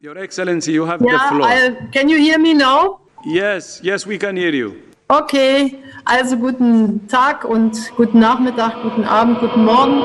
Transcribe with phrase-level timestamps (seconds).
[0.00, 1.42] Your Excellency, you have the Yeah, floor.
[1.48, 3.00] I, can you hear me now?
[3.24, 4.82] Yes, yes, we can hear you.
[5.08, 10.02] Okay, also guten Tag und guten Nachmittag, guten Abend, guten Morgen.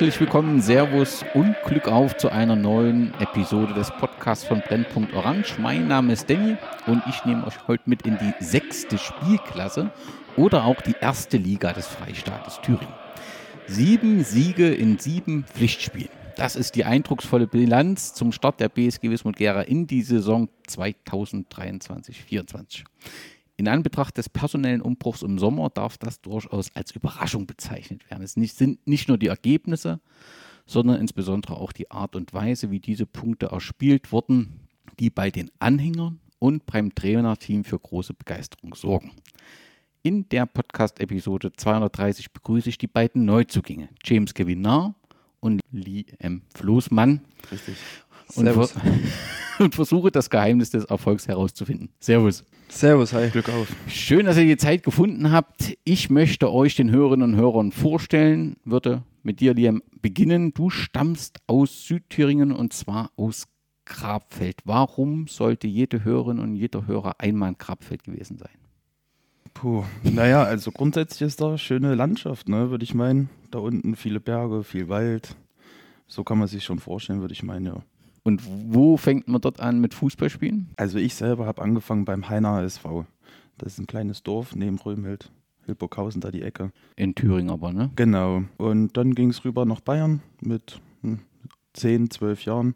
[0.00, 5.58] Herzlich willkommen, Servus und Glück auf zu einer neuen Episode des Podcasts von Brennpunkt Orange.
[5.58, 9.90] Mein Name ist Danny und ich nehme euch heute mit in die sechste Spielklasse
[10.38, 12.94] oder auch die erste Liga des Freistaates Thüringen.
[13.66, 16.08] Sieben Siege in sieben Pflichtspielen.
[16.34, 22.84] Das ist die eindrucksvolle Bilanz zum Start der BSG Wismut Gera in die Saison 2023-24.
[23.60, 28.22] In Anbetracht des personellen Umbruchs im Sommer darf das durchaus als Überraschung bezeichnet werden.
[28.22, 30.00] Es nicht, sind nicht nur die Ergebnisse,
[30.64, 34.60] sondern insbesondere auch die Art und Weise, wie diese Punkte erspielt wurden,
[34.98, 39.12] die bei den Anhängern und beim Trainerteam für große Begeisterung sorgen.
[40.02, 44.94] In der Podcast-Episode 230 begrüße ich die beiden Neuzugänge, James Gewinar
[45.40, 46.40] und Lee M.
[46.54, 47.20] Floßmann.
[47.52, 47.76] Richtig.
[48.36, 48.70] Und, ver
[49.58, 51.90] und versuche das Geheimnis des Erfolgs herauszufinden.
[52.00, 52.42] Servus.
[52.70, 53.28] Servus, hi.
[53.30, 53.68] Glück auf.
[53.88, 55.76] Schön, dass ihr die Zeit gefunden habt.
[55.84, 60.54] Ich möchte euch den Hörerinnen und Hörern vorstellen, würde mit dir, Liam, beginnen.
[60.54, 63.48] Du stammst aus Südthüringen und zwar aus
[63.84, 64.60] Grabfeld.
[64.64, 68.54] Warum sollte jede Hörerin und jeder Hörer einmal in Grabfeld gewesen sein?
[69.52, 69.84] Puh.
[70.04, 73.28] Naja, also grundsätzlich ist da schöne Landschaft, ne, würde ich meinen.
[73.50, 75.36] Da unten viele Berge, viel Wald.
[76.06, 77.82] So kann man sich schon vorstellen, würde ich meinen, ja.
[78.22, 80.70] Und wo fängt man dort an mit Fußballspielen?
[80.76, 83.06] Also ich selber habe angefangen beim Heiner SV.
[83.58, 85.30] Das ist ein kleines Dorf neben Römhild.
[85.66, 86.72] Hildburghausen, da die Ecke.
[86.96, 87.90] In Thüringen aber, ne?
[87.96, 88.42] Genau.
[88.56, 91.20] Und dann ging es rüber nach Bayern mit hm,
[91.74, 92.74] 10, 12 Jahren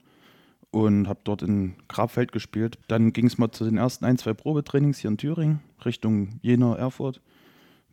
[0.70, 2.78] und habe dort in Grabfeld gespielt.
[2.88, 6.76] Dann ging es mal zu den ersten ein, zwei Probetrainings hier in Thüringen, Richtung Jena,
[6.76, 7.20] Erfurt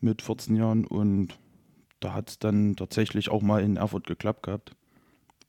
[0.00, 0.84] mit 14 Jahren.
[0.84, 1.38] Und
[2.00, 4.74] da hat es dann tatsächlich auch mal in Erfurt geklappt gehabt.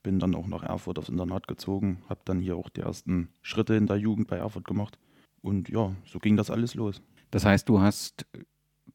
[0.03, 3.75] Bin dann auch nach Erfurt aufs Internat gezogen, habe dann hier auch die ersten Schritte
[3.75, 5.00] in der Jugend bei Erfurt gemacht.
[5.41, 7.02] Und ja, so ging das alles los.
[7.31, 8.25] Das heißt, du hast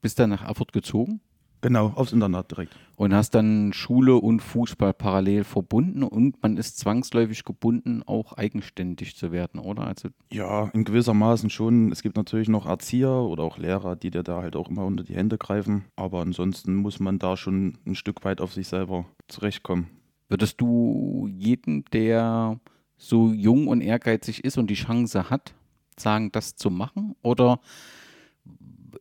[0.00, 1.20] bist dann nach Erfurt gezogen
[1.60, 2.76] Genau, aufs Internat direkt.
[2.94, 9.16] und hast dann Schule und Fußball parallel verbunden und man ist zwangsläufig gebunden, auch eigenständig
[9.16, 9.82] zu werden, oder?
[9.88, 11.90] Also Ja, in gewissermaßen schon.
[11.90, 15.02] Es gibt natürlich noch Erzieher oder auch Lehrer, die dir da halt auch immer unter
[15.02, 15.86] die Hände greifen.
[15.96, 19.88] Aber ansonsten muss man da schon ein Stück weit auf sich selber zurechtkommen.
[20.28, 22.60] Würdest du jedem, der
[22.96, 25.54] so jung und ehrgeizig ist und die Chance hat,
[25.96, 27.14] sagen, das zu machen?
[27.22, 27.60] Oder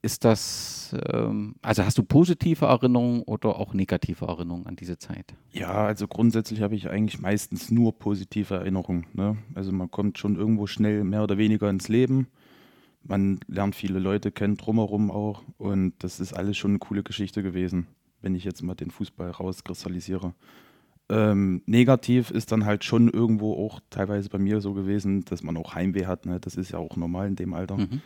[0.01, 5.35] ist das, ähm, also hast du positive Erinnerungen oder auch negative Erinnerungen an diese Zeit?
[5.51, 9.07] Ja, also grundsätzlich habe ich eigentlich meistens nur positive Erinnerungen.
[9.13, 9.37] Ne?
[9.55, 12.27] Also man kommt schon irgendwo schnell mehr oder weniger ins Leben.
[13.03, 15.43] Man lernt viele Leute kennen drumherum auch.
[15.57, 17.87] Und das ist alles schon eine coole Geschichte gewesen,
[18.21, 20.33] wenn ich jetzt mal den Fußball rauskristallisiere.
[21.09, 25.55] Ähm, negativ ist dann halt schon irgendwo auch teilweise bei mir so gewesen, dass man
[25.55, 26.25] auch Heimweh hat.
[26.25, 26.39] Ne?
[26.39, 27.77] Das ist ja auch normal in dem Alter.
[27.77, 28.01] Mhm.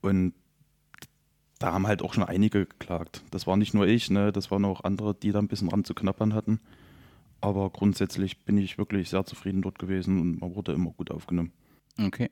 [0.00, 0.32] Und
[1.58, 3.22] da haben halt auch schon einige geklagt.
[3.30, 4.32] Das war nicht nur ich, ne?
[4.32, 6.60] das waren auch andere, die da ein bisschen ran zu knappern hatten.
[7.40, 11.52] Aber grundsätzlich bin ich wirklich sehr zufrieden dort gewesen und man wurde immer gut aufgenommen.
[11.98, 12.30] Okay.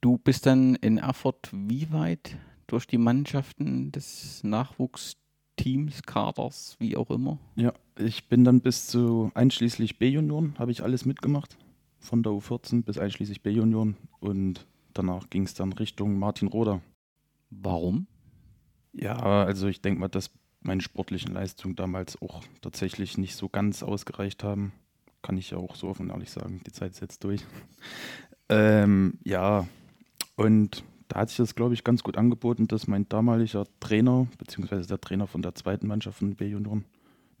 [0.00, 2.36] Du bist dann in Erfurt wie weit
[2.68, 4.44] durch die Mannschaften des
[5.58, 7.38] Nachwuchsteams, Kaders, wie auch immer?
[7.56, 11.56] Ja, ich bin dann bis zu einschließlich B-Junioren, habe ich alles mitgemacht.
[11.98, 13.96] Von der U14 bis einschließlich B-Junioren.
[14.20, 16.80] Und danach ging es dann Richtung Martin Roder.
[17.50, 18.06] Warum?
[18.92, 20.30] Ja, also ich denke mal, dass
[20.60, 24.72] meine sportlichen Leistungen damals auch tatsächlich nicht so ganz ausgereicht haben.
[25.22, 26.60] Kann ich ja auch so offen ehrlich sagen.
[26.66, 27.44] Die Zeit ist jetzt durch.
[28.48, 29.66] ähm, ja,
[30.36, 34.86] und da hat sich das, glaube ich, ganz gut angeboten, dass mein damaliger Trainer, beziehungsweise
[34.86, 36.84] der Trainer von der zweiten Mannschaft von B-Junioren,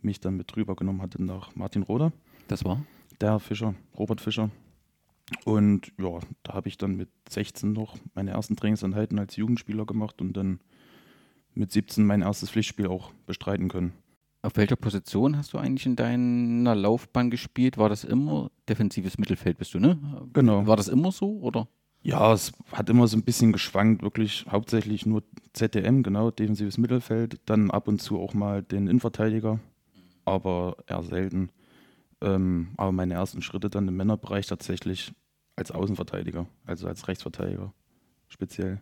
[0.00, 2.12] mich dann mit rübergenommen hatte nach Martin Roder,
[2.48, 2.82] Das war?
[3.20, 4.50] der Fischer, Robert Fischer.
[5.44, 10.20] Und ja, da habe ich dann mit 16 noch meine ersten Trainingseinheiten als Jugendspieler gemacht
[10.22, 10.60] und dann
[11.54, 13.92] mit 17 mein erstes Pflichtspiel auch bestreiten können.
[14.40, 17.76] Auf welcher Position hast du eigentlich in deiner Laufbahn gespielt?
[17.76, 19.98] War das immer defensives Mittelfeld bist du, ne?
[20.32, 20.66] Genau.
[20.66, 21.68] War das immer so oder?
[22.02, 25.22] Ja, es hat immer so ein bisschen geschwankt, wirklich hauptsächlich nur
[25.52, 29.58] ZDM, genau, defensives Mittelfeld, dann ab und zu auch mal den Innenverteidiger,
[30.24, 31.50] aber eher selten.
[32.20, 35.12] Ähm, aber meine ersten Schritte dann im Männerbereich tatsächlich
[35.56, 37.72] als Außenverteidiger, also als Rechtsverteidiger
[38.28, 38.80] speziell.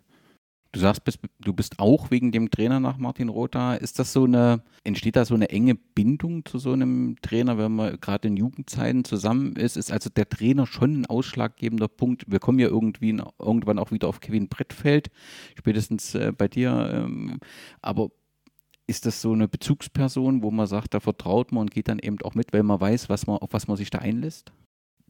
[0.77, 1.01] Du sagst,
[1.41, 3.77] du bist auch wegen dem Trainer nach Martin Rotha.
[3.77, 7.75] Ist das so eine, entsteht da so eine enge Bindung zu so einem Trainer, wenn
[7.75, 9.79] man gerade in Jugendzeiten zusammen ist?
[9.79, 12.31] Ist also der Trainer schon ein ausschlaggebender Punkt?
[12.31, 15.09] Wir kommen ja irgendwie irgendwann auch wieder auf Kevin Brettfeld,
[15.59, 16.91] spätestens äh, bei dir.
[16.93, 17.41] Ähm,
[17.81, 18.11] aber
[18.87, 22.21] ist das so eine Bezugsperson, wo man sagt, da vertraut man und geht dann eben
[22.21, 24.53] auch mit, weil man weiß, was man, auf was man sich da einlässt?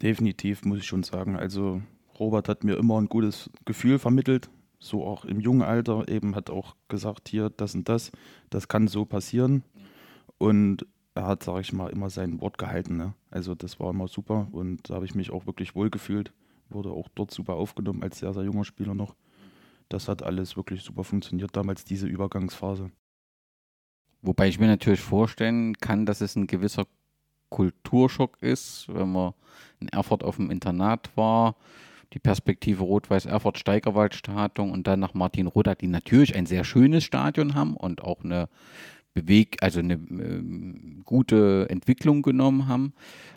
[0.00, 1.34] Definitiv, muss ich schon sagen.
[1.34, 1.82] Also
[2.20, 4.48] Robert hat mir immer ein gutes Gefühl vermittelt,
[4.86, 8.12] so auch im jungen Alter eben hat auch gesagt, hier das und das,
[8.50, 9.62] das kann so passieren.
[10.38, 12.96] Und er hat, sage ich mal, immer sein Wort gehalten.
[12.96, 13.14] Ne?
[13.30, 16.32] Also das war immer super und da habe ich mich auch wirklich wohl gefühlt.
[16.68, 19.14] Wurde auch dort super aufgenommen als sehr, sehr junger Spieler noch.
[19.88, 22.90] Das hat alles wirklich super funktioniert damals, diese Übergangsphase.
[24.20, 26.86] Wobei ich mir natürlich vorstellen kann, dass es ein gewisser
[27.50, 29.34] Kulturschock ist, wenn man
[29.80, 31.54] in Erfurt auf dem Internat war,
[32.12, 37.54] die Perspektive Rot-Weiß-Erfurt Steigerwald-Stadion und dann nach Martin Roda, die natürlich ein sehr schönes Stadion
[37.54, 38.48] haben und auch eine
[39.14, 40.42] Beweg, also eine äh,
[41.04, 42.92] gute Entwicklung genommen haben.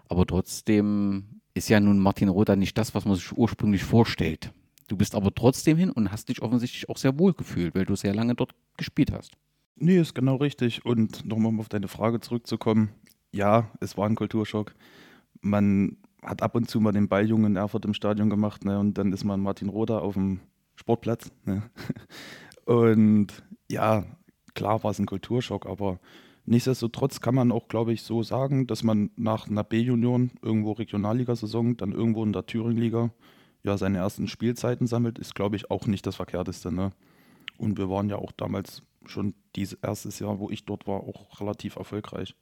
[0.07, 4.51] Aber trotzdem ist ja nun Martin Roda nicht das, was man sich ursprünglich vorstellt.
[4.87, 7.95] Du bist aber trotzdem hin und hast dich offensichtlich auch sehr wohl gefühlt, weil du
[7.95, 9.37] sehr lange dort gespielt hast.
[9.75, 10.83] Nee, ist genau richtig.
[10.83, 12.89] Und nochmal um auf deine Frage zurückzukommen.
[13.31, 14.73] Ja, es war ein Kulturschock.
[15.41, 18.97] Man hat ab und zu mal den Balljungen in Erfurt im Stadion gemacht ne, und
[18.97, 20.39] dann ist man Martin Roda auf dem
[20.75, 21.31] Sportplatz.
[21.45, 21.63] Ne.
[22.65, 24.05] Und ja,
[24.53, 25.99] klar war es ein Kulturschock, aber
[26.45, 31.77] nichtsdestotrotz kann man auch, glaube ich, so sagen, dass man nach einer B-Union irgendwo Regionalligasaison,
[31.77, 33.11] dann irgendwo in der Thüringenliga
[33.63, 36.71] ja seine ersten Spielzeiten sammelt, ist, glaube ich, auch nicht das Verkehrteste.
[36.71, 36.91] Ne?
[37.57, 41.41] Und wir waren ja auch damals schon dieses erstes Jahr, wo ich dort war, auch
[41.41, 42.35] relativ erfolgreich.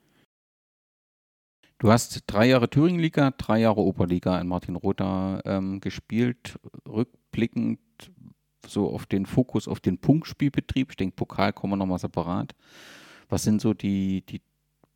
[1.79, 6.59] Du hast drei Jahre Thüringenliga, drei Jahre Oberliga in Martin Rother ähm, gespielt.
[6.87, 7.79] Rückblickend
[8.65, 10.89] so auf den Fokus auf den Punktspielbetrieb.
[10.89, 12.55] Ich denke, Pokal kommen wir nochmal separat.
[13.29, 14.41] Was sind so die, die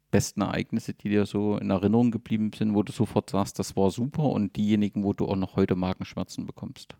[0.09, 3.91] besten Ereignisse, die dir so in Erinnerung geblieben sind, wo du sofort sagst, das war
[3.91, 6.95] super und diejenigen, wo du auch noch heute Magenschmerzen bekommst?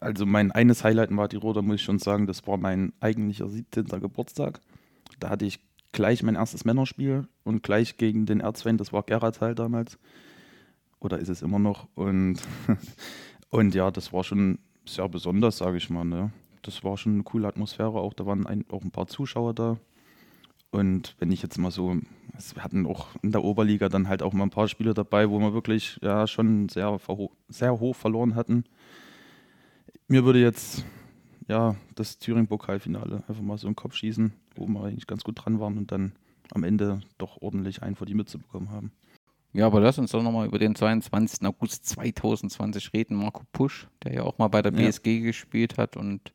[0.00, 3.48] Also mein eines Highlight in Martin Rother, muss ich schon sagen, das war mein eigentlicher
[3.48, 3.86] 17.
[4.00, 4.60] Geburtstag.
[5.18, 5.60] Da hatte ich
[5.92, 9.98] gleich mein erstes Männerspiel und gleich gegen den Erzfeind, das war Geratal damals.
[10.98, 11.88] Oder ist es immer noch.
[11.94, 12.36] Und,
[13.50, 16.04] und ja, das war schon sehr besonders, sage ich mal.
[16.04, 16.32] Ne?
[16.62, 18.14] Das war schon eine coole Atmosphäre auch.
[18.14, 19.78] Da waren ein, auch ein paar Zuschauer da.
[20.70, 21.96] Und wenn ich jetzt mal so,
[22.54, 25.38] wir hatten auch in der Oberliga dann halt auch mal ein paar Spiele dabei, wo
[25.38, 26.98] wir wirklich ja schon sehr,
[27.48, 28.64] sehr hoch verloren hatten.
[30.08, 30.84] Mir würde jetzt
[31.48, 35.60] ja das Thüringen-Pokalfinale einfach mal so im Kopf schießen wo wir eigentlich ganz gut dran
[35.60, 36.12] waren und dann
[36.52, 38.92] am Ende doch ordentlich einen vor die Mütze bekommen haben.
[39.54, 41.46] Ja, aber lass uns doch nochmal über den 22.
[41.46, 43.16] August 2020 reden.
[43.16, 45.24] Marco Pusch, der ja auch mal bei der BSG ja.
[45.24, 46.32] gespielt hat und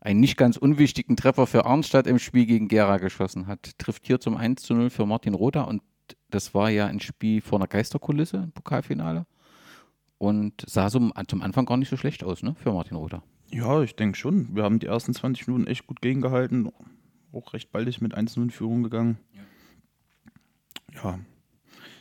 [0.00, 3.78] einen nicht ganz unwichtigen Treffer für Arnstadt im Spiel gegen Gera geschossen hat.
[3.78, 5.82] Trifft hier zum 1 zu 0 für Martin Rotha und
[6.28, 9.26] das war ja ein Spiel vor einer Geisterkulisse im Pokalfinale
[10.18, 10.98] und sah so
[11.28, 13.22] zum Anfang gar nicht so schlecht aus, ne, für Martin Rotha.
[13.50, 14.54] Ja, ich denke schon.
[14.56, 16.68] Wir haben die ersten 20 Minuten echt gut gegengehalten
[17.34, 19.18] auch recht baldig mit 1 in Führung gegangen.
[20.92, 21.02] Ja.
[21.02, 21.18] ja.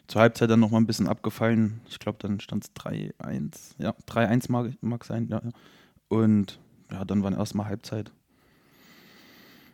[0.08, 1.82] Zur Halbzeit dann nochmal ein bisschen abgefallen.
[1.88, 3.76] Ich glaube, dann stand es 3-1.
[3.78, 5.28] Ja, 3-1 mag, mag sein.
[5.30, 5.42] Ja.
[6.10, 6.60] Und
[6.92, 8.12] ja, dann war erstmal Halbzeit.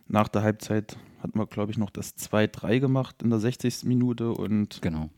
[0.06, 3.84] Nach der Halbzeit hatten wir, glaube ich, noch das 2-3 gemacht in der 60.
[3.84, 5.10] Minute und genau.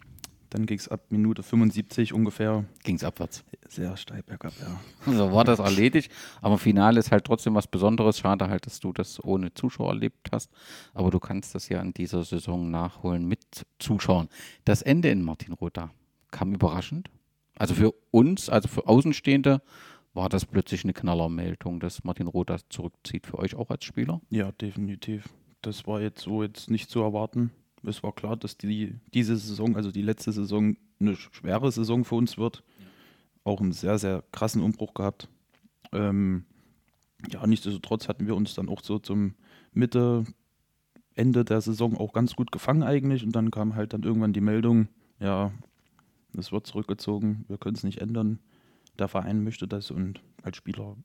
[0.53, 2.67] Dann ging es ab Minute 75 ungefähr.
[2.85, 3.43] Ging es abwärts.
[3.71, 5.11] Sehr steil bergab, ja.
[5.11, 6.13] So war das erledigt.
[6.43, 8.19] Aber Finale ist halt trotzdem was Besonderes.
[8.19, 10.51] Schade halt, dass du das ohne Zuschauer erlebt hast.
[10.93, 14.29] Aber du kannst das ja in dieser Saison nachholen mit Zuschauern.
[14.67, 15.91] Das Ende in Martin Rotha
[16.31, 17.09] kam überraschend.
[17.57, 19.63] Also für uns, also für Außenstehende,
[20.13, 23.27] war das plötzlich eine Knallermeldung, dass Martin Rotha zurückzieht.
[23.27, 24.21] Für euch auch als Spieler?
[24.29, 25.31] Ja, definitiv.
[25.63, 27.53] Das war jetzt so jetzt nicht zu erwarten
[27.85, 32.15] es war klar, dass die, diese Saison, also die letzte Saison, eine schwere Saison für
[32.15, 32.63] uns wird.
[32.79, 32.87] Ja.
[33.45, 35.29] Auch einen sehr, sehr krassen Umbruch gehabt.
[35.93, 36.45] Ähm,
[37.31, 39.35] ja, nichtsdestotrotz hatten wir uns dann auch so zum
[39.73, 40.25] Mitte,
[41.15, 43.25] Ende der Saison auch ganz gut gefangen eigentlich.
[43.25, 45.53] Und dann kam halt dann irgendwann die Meldung, ja,
[46.37, 48.39] es wird zurückgezogen, wir können es nicht ändern.
[48.99, 50.97] Der Verein möchte das und als Spieler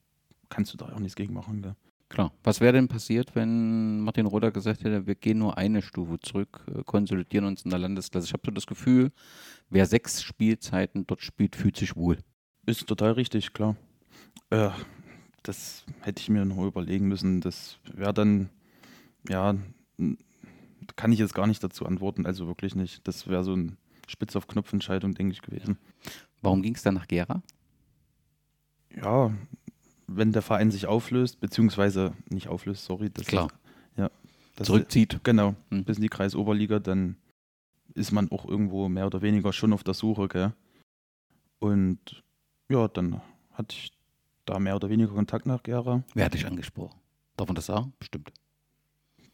[0.50, 1.62] kannst du da auch nichts gegen machen.
[1.62, 1.76] Gell?
[2.10, 2.32] Klar.
[2.44, 6.64] Was wäre denn passiert, wenn Martin Roder gesagt hätte, wir gehen nur eine Stufe zurück,
[6.74, 8.28] äh, konsolidieren uns in der Landesklasse?
[8.28, 9.12] Ich habe so das Gefühl,
[9.70, 12.18] wer sechs Spielzeiten dort spielt, fühlt sich wohl.
[12.66, 13.76] Ist total richtig, klar.
[14.50, 14.70] Äh,
[15.44, 17.42] das hätte ich mir noch überlegen müssen.
[17.42, 18.50] Das wäre dann,
[19.28, 19.56] ja,
[20.96, 23.06] kann ich jetzt gar nicht dazu antworten, also wirklich nicht.
[23.08, 25.78] Das wäre so ein Spitz auf Knopf-Entscheidung, denke ich, gewesen.
[26.42, 27.42] Warum ging es dann nach Gera?
[28.96, 29.32] Ja,
[30.08, 33.10] wenn der Verein sich auflöst, beziehungsweise nicht auflöst, sorry.
[33.10, 33.50] Das Klar.
[33.98, 34.10] ja.
[34.56, 35.20] Das Zurückzieht.
[35.24, 35.84] Genau, Hm.
[35.84, 37.18] bis in die Kreisoberliga, dann
[37.94, 40.54] ist man auch irgendwo mehr oder weniger schon auf der Suche, gell?
[41.60, 42.24] Und
[42.70, 43.22] ja, dann
[43.54, 43.92] hatte ich
[44.46, 46.04] da mehr oder weniger Kontakt nach Gera.
[46.14, 47.00] Wer hat dich angesprochen?
[47.36, 47.94] Darf man das sagen?
[48.00, 48.32] Bestimmt.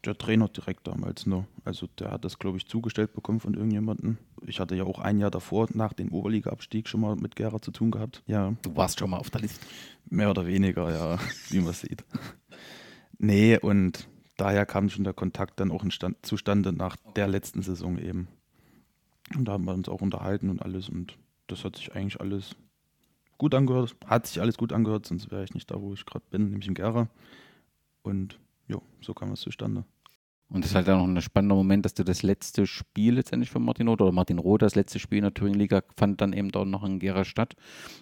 [0.04, 1.46] Der Trainer direkt damals nur.
[1.64, 4.18] Also der hat das, glaube ich, zugestellt bekommen von irgendjemandem.
[4.46, 7.70] Ich hatte ja auch ein Jahr davor, nach dem Oberliga-Abstieg, schon mal mit Gera zu
[7.70, 8.22] tun gehabt.
[8.26, 9.64] Ja, Du warst schon mal auf der Liste.
[10.10, 11.18] mehr oder weniger, ja,
[11.48, 12.04] wie man sieht.
[13.18, 14.06] Nee, und
[14.36, 18.28] daher kam schon der Kontakt dann auch instand, zustande nach der letzten Saison eben.
[19.34, 22.56] Und da haben wir uns auch unterhalten und alles und das hat sich eigentlich alles
[23.38, 23.96] gut angehört.
[24.06, 26.68] Hat sich alles gut angehört, sonst wäre ich nicht da, wo ich gerade bin, nämlich
[26.68, 27.08] in Gera.
[28.02, 29.84] Und ja, so kam es zustande.
[30.48, 33.50] Und das ist halt auch noch ein spannender Moment, dass du das letzte Spiel letztendlich
[33.50, 36.50] von Martin Roth oder Martin Roth, das letzte Spiel in der Thüringen-Liga, fand dann eben
[36.50, 37.54] dort noch in Gera statt.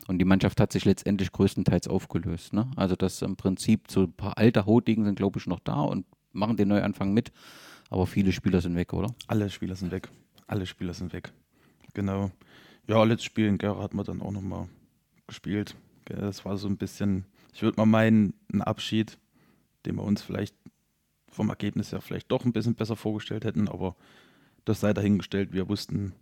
[0.09, 2.53] Und die Mannschaft hat sich letztendlich größtenteils aufgelöst.
[2.53, 2.71] Ne?
[2.77, 6.05] Also, dass im Prinzip so ein paar alte Hautigen sind, glaube ich, noch da und
[6.33, 7.33] machen den Neuanfang mit.
[7.91, 9.15] Aber viele Spieler sind weg, oder?
[9.29, 10.09] Alle Spieler sind weg.
[10.47, 11.33] Alle Spieler sind weg.
[11.95, 12.31] Genau.
[12.89, 14.69] Ja, letztes Spiel in Gera hat man dann auch nochmal
[15.27, 15.77] gespielt.
[16.05, 19.19] Das war so ein bisschen, ich würde mal meinen, ein Abschied,
[19.87, 20.55] den wir uns vielleicht
[21.33, 23.97] vom Ergebnis her vielleicht doch ein bisschen besser vorgestellt hätten, aber
[24.65, 25.53] das sei dahingestellt.
[25.53, 26.13] Wir wussten,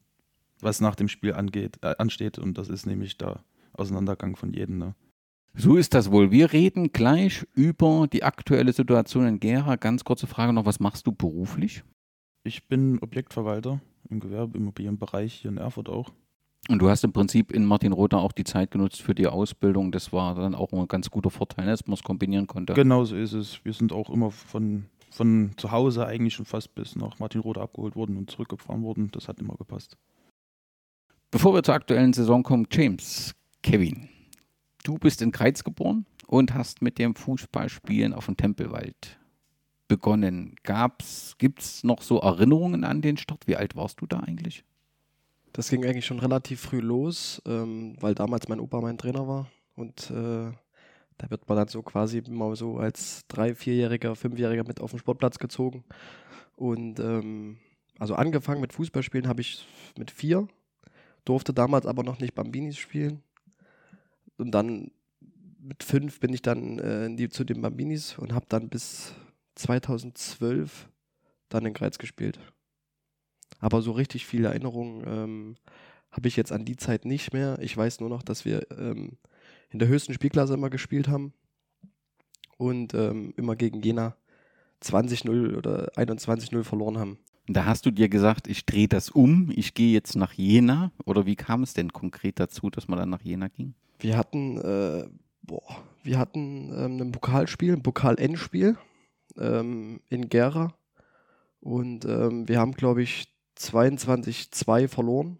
[0.60, 3.40] was nach dem Spiel angeht, äh, ansteht und das ist nämlich der
[3.72, 4.78] Auseinandergang von jedem.
[4.78, 4.94] Ne?
[5.54, 6.30] So ist das wohl.
[6.30, 9.76] Wir reden gleich über die aktuelle Situation in Gera.
[9.76, 11.82] Ganz kurze Frage noch, was machst du beruflich?
[12.44, 16.10] Ich bin Objektverwalter im Gewerbeimmobilienbereich hier in Erfurt auch.
[16.68, 19.92] Und du hast im Prinzip in Martin Rother auch die Zeit genutzt für die Ausbildung.
[19.92, 22.74] Das war dann auch ein ganz guter Vorteil, dass man es kombinieren konnte.
[22.74, 23.64] Genau so ist es.
[23.64, 27.96] Wir sind auch immer von, von zu Hause eigentlich schon fast bis nach Martinrode abgeholt
[27.96, 29.10] worden und zurückgefahren worden.
[29.12, 29.96] Das hat immer gepasst.
[31.30, 34.08] Bevor wir zur aktuellen Saison kommen, James, Kevin,
[34.84, 39.18] du bist in Kreiz geboren und hast mit dem Fußballspielen auf dem Tempelwald
[39.88, 40.54] begonnen.
[40.62, 43.46] Gab's, gibt's noch so Erinnerungen an den Start?
[43.46, 44.64] Wie alt warst du da eigentlich?
[45.52, 49.48] Das ging eigentlich schon relativ früh los, ähm, weil damals mein Opa mein Trainer war.
[49.74, 50.52] Und äh,
[51.20, 54.98] da wird man dann so quasi mal so als drei-, vierjähriger, fünfjähriger mit auf den
[54.98, 55.84] Sportplatz gezogen.
[56.56, 57.58] Und ähm,
[57.98, 59.66] also angefangen mit Fußballspielen habe ich
[59.98, 60.48] mit vier,
[61.26, 63.22] durfte damals aber noch nicht Bambinis spielen.
[64.38, 64.92] Und dann
[65.60, 69.12] mit fünf bin ich dann äh, die, zu den Bambinis und habe dann bis
[69.56, 70.88] 2012
[71.50, 72.40] dann in Greiz gespielt.
[73.58, 75.56] Aber so richtig viele Erinnerungen ähm,
[76.10, 77.58] habe ich jetzt an die Zeit nicht mehr.
[77.60, 79.18] Ich weiß nur noch, dass wir ähm,
[79.70, 81.32] in der höchsten Spielklasse immer gespielt haben
[82.56, 84.16] und ähm, immer gegen Jena
[84.82, 87.18] 20-0 oder 21-0 verloren haben.
[87.46, 90.92] Da hast du dir gesagt, ich drehe das um, ich gehe jetzt nach Jena.
[91.04, 93.74] Oder wie kam es denn konkret dazu, dass man dann nach Jena ging?
[93.98, 95.08] Wir hatten, äh,
[95.42, 98.76] boah, wir hatten ähm, ein Pokalspiel, ein Pokal-Endspiel
[99.36, 100.74] ähm, in Gera.
[101.60, 105.38] Und ähm, wir haben, glaube ich, 22-2 verloren.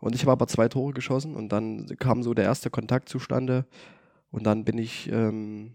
[0.00, 3.66] Und ich habe aber zwei Tore geschossen und dann kam so der erste Kontakt zustande.
[4.30, 5.74] Und dann bin ich ähm,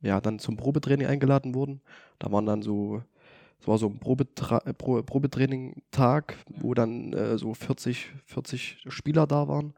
[0.00, 1.80] ja dann zum Probetraining eingeladen worden.
[2.18, 3.02] Da waren dann so,
[3.60, 9.26] es war so ein Probetra äh, Pro Probetraining-Tag, wo dann äh, so 40, 40 Spieler
[9.26, 9.74] da waren.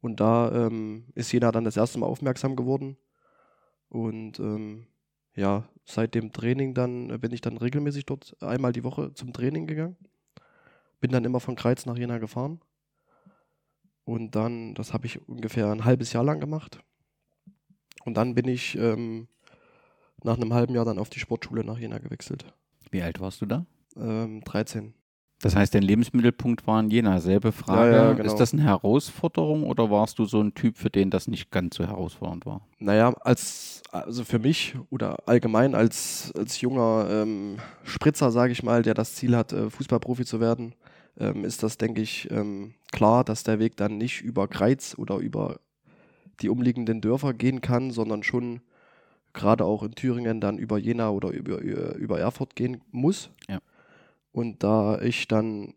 [0.00, 2.96] Und da ähm, ist Jena dann das erste Mal aufmerksam geworden.
[3.88, 4.86] Und ähm,
[5.36, 9.66] ja, seit dem Training dann bin ich dann regelmäßig dort einmal die Woche zum Training
[9.66, 9.96] gegangen.
[11.00, 12.60] Bin dann immer von Kreiz nach Jena gefahren.
[14.04, 16.80] Und dann, das habe ich ungefähr ein halbes Jahr lang gemacht.
[18.04, 19.28] Und dann bin ich ähm,
[20.24, 22.44] nach einem halben Jahr dann auf die Sportschule nach Jena gewechselt.
[22.90, 23.66] Wie alt warst du da?
[23.96, 24.94] Ähm, 13.
[25.42, 27.18] Das heißt, dein Lebensmittelpunkt war in Jena.
[27.18, 27.92] Selbe Frage.
[27.92, 28.26] Ja, ja, genau.
[28.26, 31.76] Ist das eine Herausforderung oder warst du so ein Typ, für den das nicht ganz
[31.76, 32.60] so herausfordernd war?
[32.78, 38.82] Naja, als, also für mich oder allgemein als, als junger ähm, Spritzer, sage ich mal,
[38.82, 40.74] der das Ziel hat, äh, Fußballprofi zu werden,
[41.18, 45.16] ähm, ist das, denke ich, ähm, klar, dass der Weg dann nicht über Greiz oder
[45.16, 45.60] über
[46.40, 48.60] die umliegenden Dörfer gehen kann, sondern schon
[49.32, 53.30] gerade auch in Thüringen dann über Jena oder über, über, über Erfurt gehen muss.
[53.48, 53.58] Ja.
[54.32, 55.74] Und da ich dann,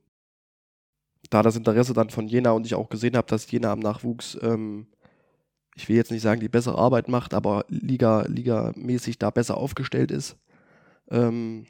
[1.29, 4.37] da das Interesse dann von Jena und ich auch gesehen habe, dass Jena am Nachwuchs
[4.41, 4.87] ähm,
[5.75, 10.11] ich will jetzt nicht sagen, die bessere Arbeit macht, aber Liga, Liga-mäßig da besser aufgestellt
[10.11, 10.37] ist.
[11.09, 11.65] Ähm,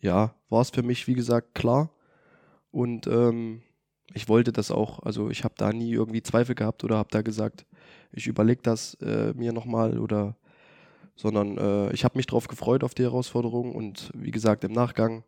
[0.00, 1.90] ja, war es für mich, wie gesagt, klar.
[2.76, 3.62] Und ähm,
[4.12, 7.22] ich wollte das auch, also ich habe da nie irgendwie Zweifel gehabt oder habe da
[7.22, 7.64] gesagt,
[8.12, 10.36] ich überlege das äh, mir nochmal oder,
[11.16, 15.24] sondern äh, ich habe mich drauf gefreut auf die Herausforderung und wie gesagt, im Nachgang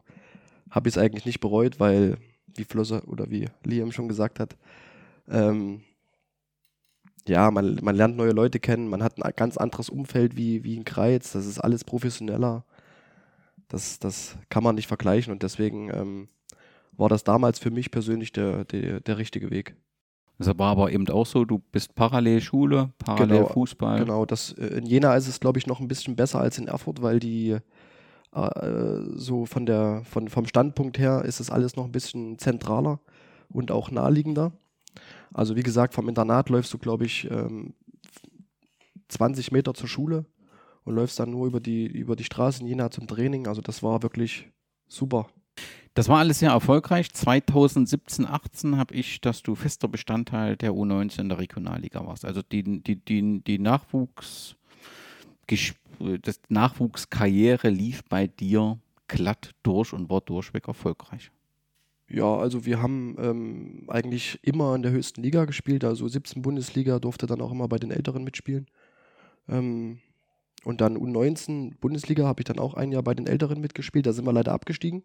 [0.68, 2.18] habe ich es eigentlich nicht bereut, weil,
[2.54, 4.54] wie Flosse oder wie Liam schon gesagt hat,
[5.26, 5.80] ähm,
[7.26, 10.76] ja, man, man lernt neue Leute kennen, man hat ein ganz anderes Umfeld wie, wie
[10.76, 12.66] in Kreiz, das ist alles professioneller.
[13.68, 16.28] Das, das kann man nicht vergleichen und deswegen ähm,
[16.98, 19.74] war das damals für mich persönlich der, der, der richtige Weg.
[20.38, 23.98] Das war aber eben auch so, du bist parallel Schule, parallel Genau, Fußball.
[23.98, 26.68] Genau, das, äh, in Jena ist es, glaube ich, noch ein bisschen besser als in
[26.68, 27.56] Erfurt, weil die
[28.32, 33.00] äh, so von der, von, vom Standpunkt her ist es alles noch ein bisschen zentraler
[33.48, 34.52] und auch naheliegender.
[35.32, 37.74] Also wie gesagt, vom Internat läufst du, glaube ich, ähm,
[39.08, 40.24] 20 Meter zur Schule
[40.84, 43.46] und läufst dann nur über die, über die Straße in Jena zum Training.
[43.48, 44.50] Also das war wirklich
[44.86, 45.26] super.
[45.94, 47.12] Das war alles sehr erfolgreich.
[47.12, 52.24] 2017, 18 habe ich, dass du fester Bestandteil der U19 in der Regionalliga warst.
[52.24, 54.54] Also die, die, die, die Nachwuchs,
[56.22, 61.32] das Nachwuchskarriere lief bei dir glatt durch und war durchweg erfolgreich.
[62.10, 66.98] Ja, also wir haben ähm, eigentlich immer in der höchsten Liga gespielt, also 17 Bundesliga
[67.00, 68.66] durfte dann auch immer bei den Älteren mitspielen.
[69.48, 69.98] Ähm,
[70.64, 74.12] und dann U19 Bundesliga habe ich dann auch ein Jahr bei den Älteren mitgespielt, da
[74.12, 75.02] sind wir leider abgestiegen.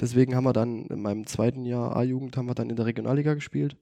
[0.00, 3.34] Deswegen haben wir dann in meinem zweiten Jahr A-Jugend haben wir dann in der Regionalliga
[3.34, 3.76] gespielt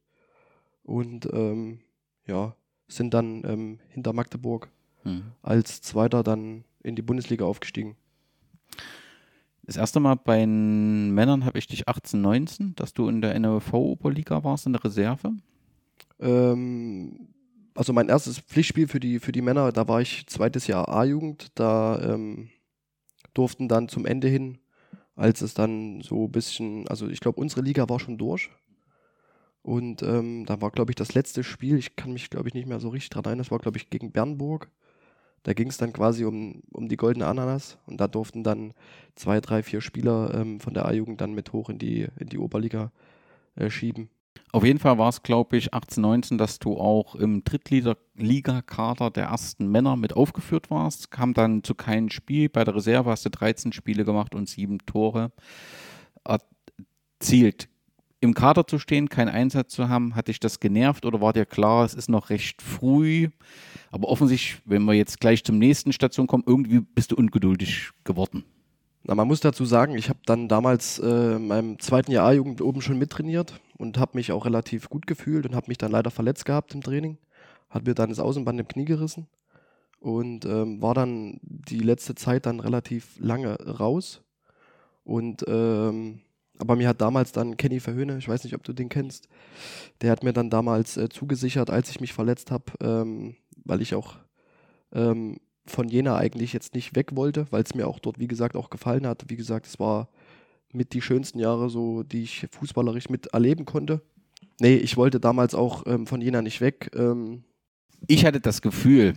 [0.83, 1.81] und ähm,
[2.27, 2.55] ja,
[2.89, 4.71] sind dann ähm, hinter Magdeburg
[5.05, 5.33] Mhm.
[5.43, 7.97] als Zweiter dann in die Bundesliga aufgestiegen.
[9.65, 13.39] Das erste Mal bei den Männern habe ich dich 18, 19, dass du in der
[13.39, 15.33] NOV-Oberliga warst, in der Reserve.
[16.19, 17.29] Ähm,
[17.75, 21.53] also mein erstes Pflichtspiel für die, für die Männer, da war ich zweites Jahr A-Jugend,
[21.55, 22.51] da ähm,
[23.35, 24.59] durften dann zum Ende hin,
[25.17, 28.51] als es dann so ein bisschen, also ich glaube, unsere Liga war schon durch.
[29.63, 32.67] Und ähm, da war, glaube ich, das letzte Spiel, ich kann mich, glaube ich, nicht
[32.67, 34.71] mehr so richtig dran erinnern, das war, glaube ich, gegen Bernburg.
[35.45, 38.75] Da ging es dann quasi um, um die goldene Ananas und da durften dann
[39.17, 42.39] zwei, drei, vier Spieler ähm, von der A-Jugend dann mit hoch in die, in die
[42.39, 42.93] Oberliga
[43.57, 44.09] äh, schieben.
[44.55, 49.25] Auf jeden Fall war es, glaube ich, 18, 19, dass du auch im Drittliga-Kader der
[49.25, 51.11] ersten Männer mit aufgeführt warst.
[51.11, 52.51] Kam dann zu keinem Spiel.
[52.51, 55.33] Bei der Reserve hast du 13 Spiele gemacht und sieben Tore
[56.23, 57.71] erzielt.
[58.21, 61.47] Im Kader zu stehen, keinen Einsatz zu haben, hat dich das genervt oder war dir
[61.47, 63.31] klar, es ist noch recht früh?
[63.91, 68.45] Aber offensichtlich, wenn wir jetzt gleich zum nächsten Station kommen, irgendwie bist du ungeduldig geworden.
[69.05, 72.61] Na, man muss dazu sagen, ich habe dann damals äh, in meinem zweiten Jahr A-Jugend
[72.61, 76.11] oben schon mittrainiert und habe mich auch relativ gut gefühlt und habe mich dann leider
[76.11, 77.19] verletzt gehabt im Training.
[77.69, 79.27] Hat mir dann das Außenband im Knie gerissen
[79.99, 84.23] und ähm, war dann die letzte Zeit dann relativ lange raus.
[85.05, 86.21] Und ähm,
[86.59, 89.29] aber mir hat damals dann Kenny Verhöhne, ich weiß nicht, ob du den kennst,
[90.01, 93.35] der hat mir dann damals äh, zugesichert, als ich mich verletzt habe, ähm,
[93.65, 94.17] weil ich auch
[94.93, 98.57] ähm, von Jena eigentlich jetzt nicht weg wollte, weil es mir auch dort, wie gesagt,
[98.57, 99.25] auch gefallen hat.
[99.29, 100.09] Wie gesagt, es war
[100.73, 104.01] mit die schönsten Jahre, so, die ich fußballerisch mit erleben konnte.
[104.61, 106.91] Nee, ich wollte damals auch ähm, von Jena nicht weg.
[106.95, 107.45] Ähm,
[108.07, 109.15] Ich hatte das Gefühl,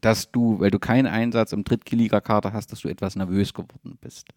[0.00, 4.28] dass du, weil du keinen Einsatz im Drittliga-Kader hast, dass du etwas nervös geworden bist.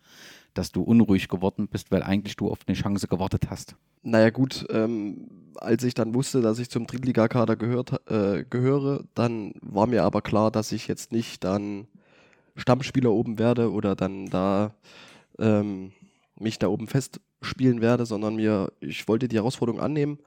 [0.53, 3.75] Dass du unruhig geworden bist, weil eigentlich du auf eine Chance gewartet hast.
[4.03, 9.87] naja, gut, ähm, als ich dann wusste, dass ich zum Drittligakader äh, gehöre, dann war
[9.87, 11.87] mir aber klar, dass ich jetzt nicht dann
[12.55, 14.73] Stammspieler oben werde oder dann da
[15.37, 15.91] ähm,
[16.39, 20.19] mich da oben festspielen werde, sondern mir, ich wollte die Herausforderung annehmen.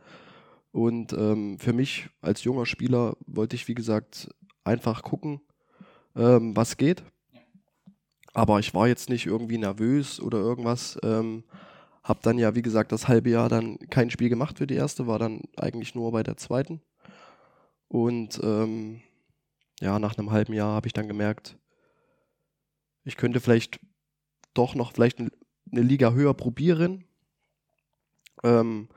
[0.73, 4.29] Und ähm, für mich als junger Spieler wollte ich, wie gesagt,
[4.64, 5.40] einfach gucken,
[6.16, 7.03] ähm, was geht.
[8.35, 10.98] Aber ich war jetzt nicht irgendwie nervös oder irgendwas.
[11.03, 11.44] Ähm,
[12.03, 15.07] hab dann ja, wie gesagt, das halbe Jahr dann kein Spiel gemacht für die erste,
[15.07, 16.81] war dann eigentlich nur bei der zweiten.
[17.88, 19.03] Und ähm,
[19.81, 21.59] ja, nach einem halben Jahr habe ich dann gemerkt,
[23.05, 23.81] ich könnte vielleicht
[24.55, 25.31] doch noch vielleicht eine
[25.70, 27.05] Liga höher probieren.
[28.42, 28.88] Ähm,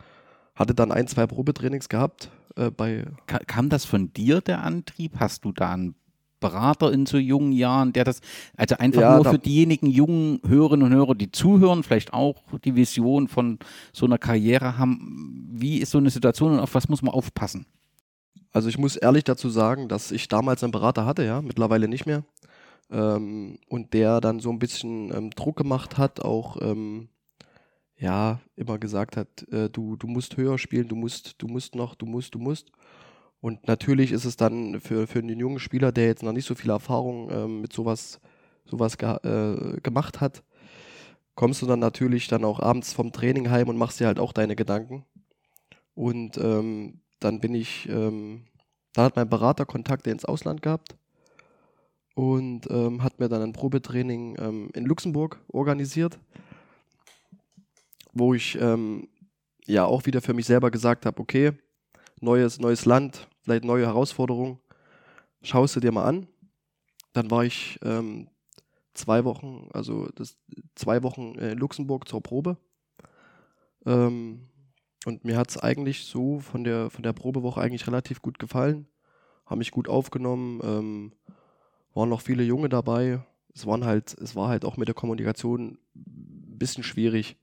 [0.55, 5.19] hatte dann ein, zwei Probetrainings gehabt äh, bei Ka kam das von dir, der Antrieb?
[5.19, 5.95] Hast du da einen
[6.39, 8.21] Berater in so jungen Jahren, der das,
[8.57, 12.75] also einfach Ja, nur für diejenigen jungen Hörerinnen und Hörer, die zuhören, vielleicht auch die
[12.75, 13.57] Vision von
[13.93, 17.65] so einer Karriere haben, wie ist so eine Situation und auf was muss man aufpassen?
[18.51, 22.05] Also ich muss ehrlich dazu sagen, dass ich damals einen Berater hatte, ja, mittlerweile nicht
[22.05, 22.23] mehr.
[22.91, 27.09] Ähm, und der dann so ein bisschen ähm, Druck gemacht hat, auch ähm,
[27.97, 31.95] ja, immer gesagt hat, äh, du, du musst höher spielen, du musst, du musst noch,
[31.95, 32.71] du musst, du musst.
[33.39, 36.55] Und natürlich ist es dann für, für einen jungen Spieler, der jetzt noch nicht so
[36.55, 38.19] viel Erfahrung ähm, mit sowas,
[38.65, 40.43] sowas ge äh, gemacht hat,
[41.35, 44.33] kommst du dann natürlich dann auch abends vom Training heim und machst dir halt auch
[44.33, 45.05] deine Gedanken.
[45.93, 48.45] Und ähm, dann bin ich, ähm,
[48.93, 50.95] da hat mein Berater Kontakte ins Ausland gehabt
[52.15, 56.19] und ähm, hat mir dann ein Probetraining ähm, in Luxemburg organisiert,
[58.15, 59.07] wo ich ähm,
[59.67, 61.51] ja auch wieder für mich selber gesagt habe, okay,
[62.21, 64.59] neues, neues Land, vielleicht neue Herausforderung.
[65.43, 66.27] Schaust du dir mal an.
[67.13, 68.29] Dann war ich ähm,
[68.93, 70.37] zwei Wochen, also das,
[70.73, 72.57] zwei Wochen in Luxemburg zur Probe.
[73.85, 74.49] Ähm,
[75.05, 78.87] und mir hat es eigentlich so von der, von der Probewoche eigentlich relativ gut gefallen.
[79.45, 80.61] Haben mich gut aufgenommen.
[80.63, 81.13] Ähm,
[81.93, 83.21] waren noch viele Junge dabei.
[83.53, 87.37] Es waren halt, es war halt auch mit der Kommunikation ein bisschen schwierig.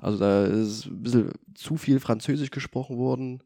[0.00, 3.42] Also da ist ein bisschen zu viel Französisch gesprochen worden.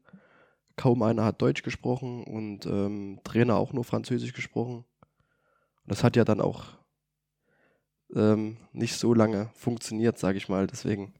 [0.75, 4.77] Kaum einer hat Deutsch gesprochen und ähm, Trainer auch nur Französisch gesprochen.
[4.77, 6.65] Und das hat ja dann auch
[8.15, 10.67] ähm, nicht so lange funktioniert, sage ich mal.
[10.67, 11.13] Deswegen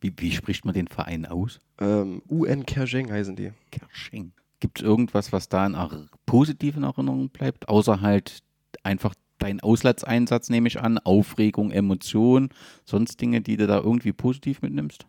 [0.00, 1.60] Wie, wie spricht man den Verein aus?
[1.78, 3.52] ähm, UN Kersheng heißen die.
[3.70, 4.32] Kersching.
[4.60, 8.42] Gibt es irgendwas, was da in positiven Erinnerung bleibt, außer halt
[8.82, 12.50] einfach dein Auslandseinsatz, nehme ich an, Aufregung, Emotion,
[12.84, 15.06] sonst Dinge, die du da irgendwie positiv mitnimmst?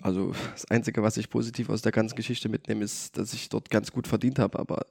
[0.00, 3.70] Also das Einzige, was ich positiv aus der ganzen Geschichte mitnehme, ist, dass ich dort
[3.70, 4.58] ganz gut verdient habe.
[4.58, 4.86] Aber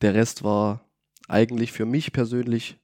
[0.00, 0.84] der Rest war
[1.28, 2.78] eigentlich für mich persönlich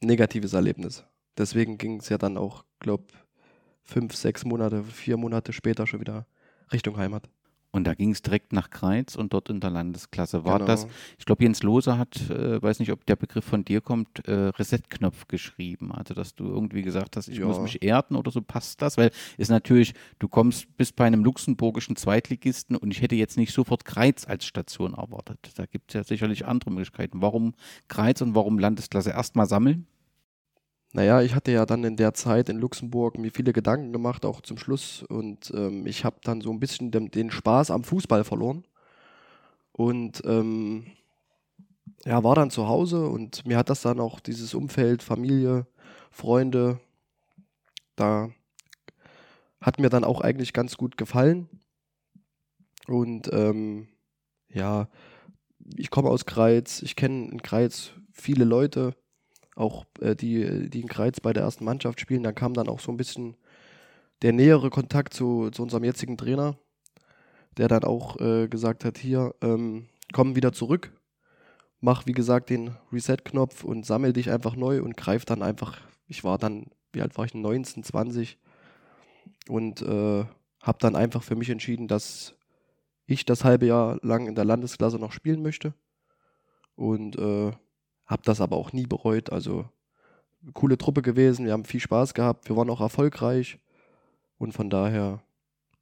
[0.00, 1.04] negatives Erlebnis.
[1.36, 3.06] Deswegen ging es ja dann auch, glaube
[3.82, 6.26] fünf, sechs Monate, vier Monate später schon wieder
[6.72, 7.28] Richtung Heimat.
[7.70, 10.44] Und da ging es direkt nach Kreiz und dort in der Landesklasse.
[10.44, 10.66] War Genau.
[10.66, 10.86] das,
[11.18, 14.32] ich glaube, Jens Lose hat, äh, weiß nicht, ob der Begriff von dir kommt, äh,
[14.32, 15.92] Reset-Knopf geschrieben.
[15.92, 17.46] Also, dass du irgendwie gesagt hast, ich Ja.
[17.46, 18.96] muss mich erden oder so, passt das?
[18.96, 23.52] Weil ist natürlich, du kommst bis bei einem luxemburgischen Zweitligisten und ich hätte jetzt nicht
[23.52, 25.38] sofort Kreiz als Station erwartet.
[25.56, 27.20] Da gibt es ja sicherlich andere Möglichkeiten.
[27.20, 27.54] Warum
[27.88, 29.10] Kreiz und warum Landesklasse?
[29.10, 29.86] Erstmal sammeln?
[30.92, 34.40] Naja, ich hatte ja dann in der Zeit in Luxemburg mir viele Gedanken gemacht, auch
[34.40, 35.02] zum Schluss.
[35.02, 38.64] Und ähm, ich habe dann so ein bisschen den, den Spaß am Fußball verloren.
[39.72, 40.86] Und ähm,
[42.04, 45.66] ja, war dann zu Hause und mir hat das dann auch dieses Umfeld, Familie,
[46.10, 46.80] Freunde,
[47.96, 48.30] da
[49.60, 51.48] hat mir dann auch eigentlich ganz gut gefallen.
[52.86, 53.88] Und ähm,
[54.48, 54.88] ja,
[55.76, 58.94] ich komme aus Greiz, ich kenne in Greiz viele Leute,
[59.58, 62.22] auch äh, die, die in Greiz bei der ersten Mannschaft spielen.
[62.22, 63.36] Dann kam dann auch so ein bisschen
[64.22, 66.56] der nähere Kontakt zu, zu unserem jetzigen Trainer,
[67.56, 70.92] der dann auch äh, gesagt hat, hier, ähm, komm wieder zurück,
[71.80, 76.24] mach wie gesagt den Reset-Knopf und sammel dich einfach neu und greif dann einfach, ich
[76.24, 78.38] war dann, wie alt war ich, 19, 20
[79.48, 80.24] und äh,
[80.62, 82.34] habe dann einfach für mich entschieden, dass
[83.06, 85.74] ich das halbe Jahr lang in der Landesklasse noch spielen möchte
[86.74, 87.52] und äh,
[88.08, 89.30] habe das aber auch nie bereut.
[89.30, 89.66] Also
[90.54, 93.58] coole Truppe gewesen, wir haben viel Spaß gehabt, wir waren auch erfolgreich
[94.38, 95.22] und von daher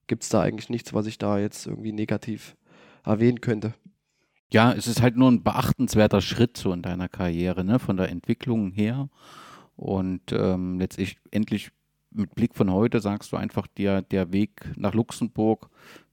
[0.07, 2.57] gibt es da eigentlich nichts, was ich da jetzt irgendwie negativ
[3.05, 3.75] erwähnen könnte.
[4.53, 7.79] Ja, es ist halt nur ein beachtenswerter Schritt so in deiner Karriere, ne?
[7.79, 9.09] von der Entwicklung her.
[9.75, 11.71] Und ähm, letztlich endlich
[12.11, 15.69] mit Blick von heute sagst du einfach, der, der Weg nach Luxemburg,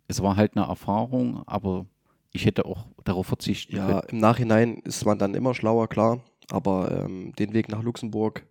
[0.08, 1.86] es war halt eine Erfahrung, aber
[2.34, 4.02] ich hätte auch darauf verzichten Ja, können.
[4.10, 8.46] im Nachhinein ist man dann immer schlauer, klar, aber ähm, den Weg nach Luxemburg,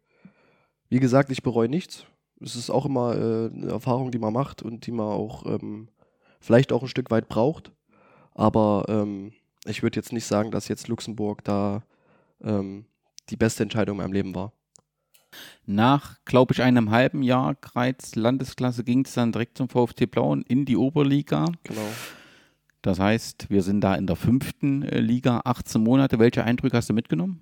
[0.88, 2.06] wie gesagt, ich bereue nichts.
[2.40, 5.88] Es ist auch immer äh, eine Erfahrung, die man macht und die man auch ähm,
[6.40, 7.72] vielleicht auch ein Stück weit braucht.
[8.34, 9.32] Aber ähm,
[9.64, 11.82] ich würde jetzt nicht sagen, dass jetzt Luxemburg da
[12.42, 12.86] ähm,
[13.30, 14.52] die beste Entscheidung in meinem Leben war.
[15.64, 20.42] Nach, glaube ich, einem halben Jahr Greiz Landesklasse ging es dann direkt zum VfC Blauen
[20.42, 21.46] in die Oberliga.
[21.62, 21.80] Genau.
[22.82, 26.18] Das heißt, wir sind da in der fünften äh, Liga, 18 Monate.
[26.18, 27.40] Welche Eindrücke hast du mitgenommen?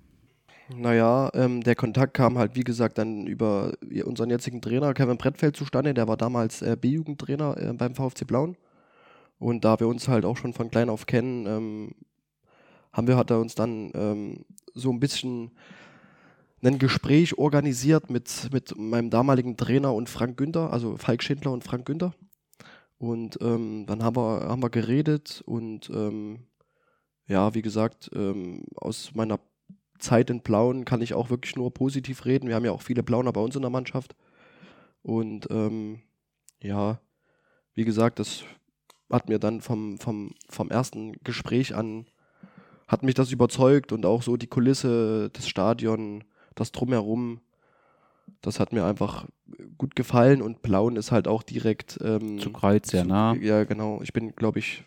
[0.75, 3.73] Naja, ähm, der Kontakt kam halt, wie gesagt, dann über
[4.05, 5.93] unseren jetzigen Trainer Kevin Brettfeld zustande.
[5.93, 8.55] Der war damals äh, B-Jugendtrainer äh, beim VfC Blauen.
[9.39, 11.91] Und da wir uns halt auch schon von klein auf kennen, ähm,
[12.93, 15.51] haben wir, hat er uns dann ähm, so ein bisschen
[16.63, 21.63] ein Gespräch organisiert mit, mit meinem damaligen Trainer und Frank Günther, also Falk Schindler und
[21.63, 22.13] Frank Günther.
[23.01, 26.41] Und ähm, dann haben wir, haben wir geredet und ähm,
[27.25, 29.39] ja, wie gesagt, ähm, aus meiner
[29.97, 32.47] Zeit in Blauen kann ich auch wirklich nur positiv reden.
[32.47, 34.15] Wir haben ja auch viele Blauner bei uns in der Mannschaft.
[35.01, 36.03] Und ähm,
[36.61, 37.01] ja,
[37.73, 38.43] wie gesagt, das
[39.11, 42.05] hat mir dann vom, vom, vom ersten Gespräch an,
[42.87, 47.41] hat mich das überzeugt und auch so die Kulisse, das Stadion, das Drumherum,
[48.41, 49.27] das hat mir einfach
[49.77, 53.33] gut gefallen und Blauen ist halt auch direkt ähm, Zu Kreuz sehr zu- nah.
[53.35, 54.01] Ja, genau.
[54.01, 54.83] Ich bin, glaube ich,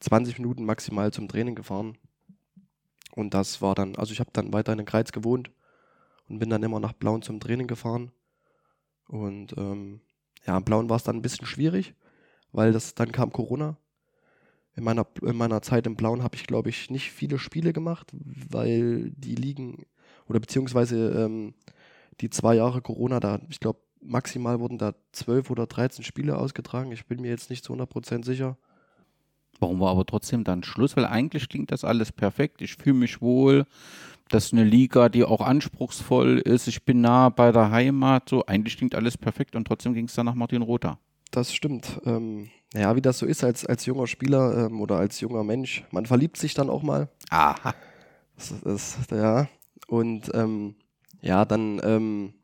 [0.00, 1.96] 20 Minuten maximal zum Training gefahren.
[3.14, 5.50] Und das war dann, also ich habe dann weiterhin in Greiz gewohnt
[6.28, 8.10] und bin dann immer nach Blauen zum Training gefahren.
[9.06, 10.00] Und ähm,
[10.46, 11.94] ja, in Blauen war es dann ein bisschen schwierig,
[12.52, 13.76] weil das dann kam Corona.
[14.74, 18.10] In meiner, in meiner Zeit im Blauen habe ich, glaube ich, nicht viele Spiele gemacht,
[18.14, 19.84] weil die liegen,
[20.28, 21.52] oder beziehungsweise ähm,
[22.20, 26.92] die zwei Jahre Corona, da, ich glaube, maximal wurden da 12 oder 13 Spiele ausgetragen.
[26.92, 28.56] Ich bin mir jetzt nicht zu 100% sicher.
[29.60, 30.96] Warum war aber trotzdem dann Schluss?
[30.96, 32.62] Weil eigentlich klingt das alles perfekt.
[32.62, 33.64] Ich fühle mich wohl.
[34.28, 36.66] Das ist eine Liga, die auch anspruchsvoll ist.
[36.66, 38.28] Ich bin nah bei der Heimat.
[38.28, 40.98] So, eigentlich klingt alles perfekt und trotzdem ging es dann nach Martin Rother.
[41.30, 42.00] Das stimmt.
[42.04, 45.84] Ähm, ja, wie das so ist als, als junger Spieler ähm, oder als junger Mensch.
[45.90, 47.08] Man verliebt sich dann auch mal.
[47.30, 47.74] Aha.
[48.36, 49.48] Das, das, ja.
[49.86, 50.74] Und ähm,
[51.22, 52.34] ja, dann ähm,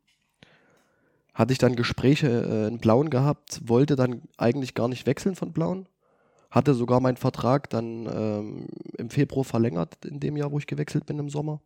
[1.33, 5.53] hatte ich dann Gespräche äh, in Blauen gehabt, wollte dann eigentlich gar nicht wechseln von
[5.53, 5.87] Blauen.
[6.49, 11.05] Hatte sogar meinen Vertrag dann ähm, im Februar verlängert, in dem Jahr, wo ich gewechselt
[11.05, 11.61] bin im Sommer.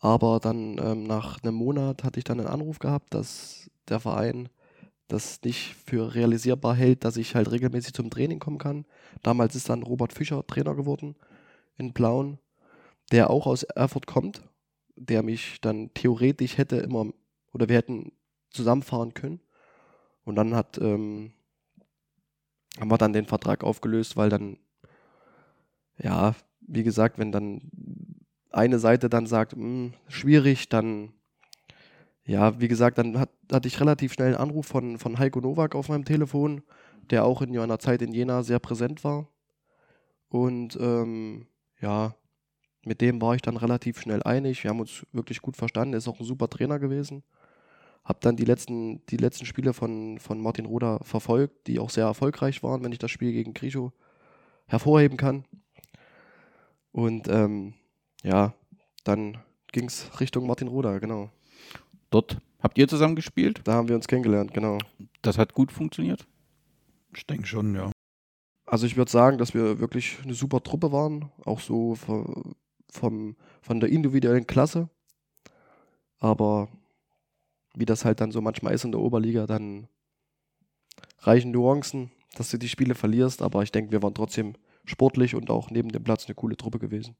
[0.00, 4.50] Aber dann ähm, nach einem Monat hatte ich dann einen Anruf gehabt, dass der Verein
[5.08, 8.84] das nicht für realisierbar hält, dass ich halt regelmäßig zum Training kommen kann.
[9.22, 11.14] Damals ist dann Robert Fischer Trainer geworden
[11.78, 12.38] in Plauen,
[13.12, 14.42] der auch aus Erfurt kommt,
[14.96, 17.06] der mich dann theoretisch hätte immer,
[17.52, 18.12] oder wir hätten
[18.50, 19.40] zusammenfahren können.
[20.24, 21.32] Und dann hat, ähm,
[22.80, 24.58] haben wir dann den Vertrag aufgelöst, weil dann,
[25.98, 27.70] ja, wie gesagt, wenn dann
[28.50, 31.12] eine Seite dann sagt, mh, hm, schwierig, dann
[32.26, 35.76] ja, wie gesagt, dann hat, hatte ich relativ schnell einen Anruf von, von Heiko Nowak
[35.76, 36.62] auf meinem Telefon,
[37.10, 39.28] der auch in meiner Zeit in Jena sehr präsent war.
[40.28, 41.46] Und ähm,
[41.80, 42.16] ja,
[42.86, 44.62] mit dem war ich dann relativ schnell einig.
[44.62, 45.94] Wir haben uns wirklich gut verstanden.
[45.94, 47.24] Er ist auch ein super Trainer gewesen.
[48.04, 52.04] Hab dann die letzten, die letzten Spiele von, von Martin Roder verfolgt, die auch sehr
[52.04, 53.92] erfolgreich waren, wenn ich das Spiel gegen Grischow
[54.66, 55.44] hervorheben kann.
[56.92, 57.74] Und ähm,
[58.22, 58.54] ja,
[59.02, 59.38] dann
[59.72, 61.30] ging es Richtung Martin Roder, genau.
[62.10, 63.62] Dort habt ihr zusammen gespielt?
[63.64, 64.78] Da haben wir uns kennengelernt, genau.
[65.22, 66.24] Das hat gut funktioniert?
[67.16, 67.90] Ich denke schon, ja.
[68.64, 71.96] Also ich würde sagen, dass wir wirklich eine super Truppe waren, auch so
[72.96, 74.88] vom, von der individuellen Klasse.
[76.18, 76.68] Aber
[77.74, 79.88] wie das halt dann so manchmal ist in der Oberliga, dann
[81.20, 83.42] reichen Nuancen, dass du die Spiele verlierst.
[83.42, 84.54] Aber ich denke, wir waren trotzdem
[84.84, 87.16] sportlich und auch neben dem Platz eine coole Truppe gewesen.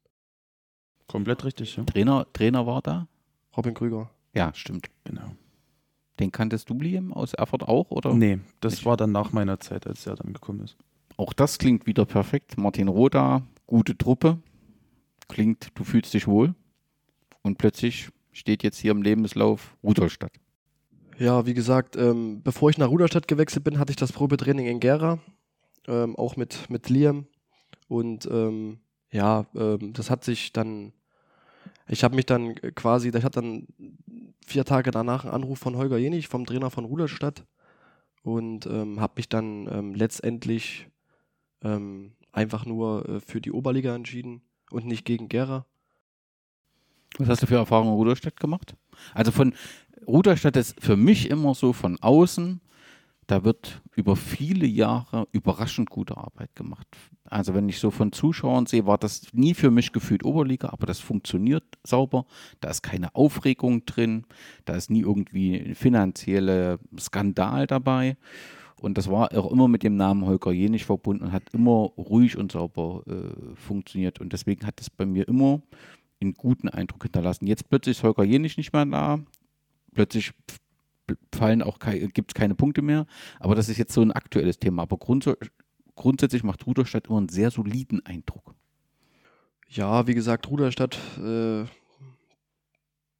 [1.07, 1.85] Komplett richtig, ja.
[1.85, 3.07] Trainer, Trainer war da?
[3.57, 4.11] Robin Krüger.
[4.35, 4.89] Ja, stimmt.
[5.05, 5.31] Genau.
[6.19, 8.15] Den kanntest du, Liam, aus Erfurt auch, oder?
[8.15, 8.87] Nee, das Nicht.
[8.87, 10.77] war dann nach meiner Zeit, als er dann gekommen ist.
[11.17, 12.59] Auch das klingt wieder perfekt.
[12.59, 14.39] Martin Roda, gute Truppe.
[15.29, 16.55] Klingt, du fühlst dich wohl.
[17.43, 20.33] Und plötzlich steht jetzt hier im Lebenslauf Rudolstadt.
[21.19, 24.81] Ja, wie gesagt, ähm, bevor ich nach Ruderstadt gewechselt bin, hatte ich das Probetraining in
[24.81, 25.19] Gera,
[25.89, 27.27] ähm, auch mit, mit Liam.
[27.89, 30.93] Und ähm, ja, ähm, das hat sich dann,
[31.89, 33.67] ich habe mich dann quasi, ich hatte dann
[34.45, 37.47] vier Tage danach einen Anruf von Holger Jenich, vom Trainer von Ruderstadt.
[38.23, 40.89] Und ähm, habe mich dann ähm, letztendlich
[42.31, 45.67] einfach nur äh, für die Oberliga entschieden und nicht gegen Gera.
[47.19, 48.77] Was hast du für Erfahrungen in Ruderstadt gemacht?
[49.15, 49.55] Also von
[50.07, 52.61] Ruderstadt ist für mich immer so von außen,
[53.27, 56.87] da wird über viele Jahre überraschend gute Arbeit gemacht.
[57.25, 60.87] Also wenn ich so von Zuschauern sehe, war das nie für mich gefühlt Oberliga, aber
[60.87, 62.25] das funktioniert sauber.
[62.61, 64.27] Da ist keine Aufregung drin,
[64.65, 68.17] da ist nie irgendwie ein finanzieller Skandal dabei.
[68.81, 72.37] Und das war auch immer mit dem Namen Holger Jenich verbunden und hat immer ruhig
[72.37, 74.21] und sauber äh, funktioniert.
[74.21, 75.63] Und deswegen hat es bei mir immer
[76.21, 77.47] einen guten Eindruck hinterlassen.
[77.47, 79.19] Jetzt plötzlich ist Holger Jenich nicht mehr da.
[79.95, 80.33] Plötzlich
[81.35, 83.07] fallen auch gibt es keine Punkte mehr.
[83.41, 84.83] Aber das ist jetzt so ein aktuelles Thema.
[84.83, 85.29] Aber grunds
[85.95, 88.55] grundsätzlich macht Ruderstadt immer einen sehr soliden Eindruck.
[89.69, 91.65] Ja, wie gesagt, Ruderstadt, äh,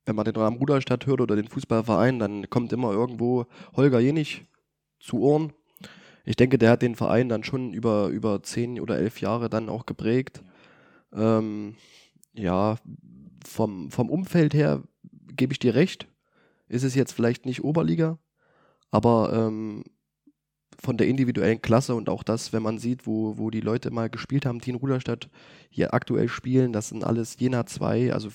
[0.05, 4.45] wenn man den Namen Ruderstadt hört oder den Fußballverein, dann kommt immer irgendwo Holger Jenich
[5.01, 5.53] zu Ohren.
[6.25, 9.69] Ich denke, der hat den Verein dann schon über, über zehn oder elf Jahre dann
[9.69, 10.43] auch geprägt.
[11.13, 11.77] Ähm,
[12.35, 12.77] ja,
[13.47, 14.83] vom, vom Umfeld her
[15.37, 16.09] gebe ich dir recht
[16.69, 18.19] ist es jetzt vielleicht nicht Oberliga,
[18.91, 19.85] aber ähm,
[20.79, 24.11] von der individuellen Klasse und auch das, wenn man sieht, wo, wo die Leute mal
[24.11, 25.31] gespielt haben, die in Ruderstadt
[25.71, 28.29] hier aktuell spielen, das sind alles Jena 2, also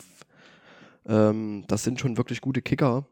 [1.06, 3.06] ähm, das sind schon wirklich gute Kicker.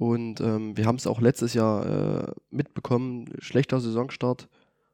[0.00, 4.48] Und ähm, wir haben es auch letztes Jahr äh, mitbekommen, schlechter Saisonstart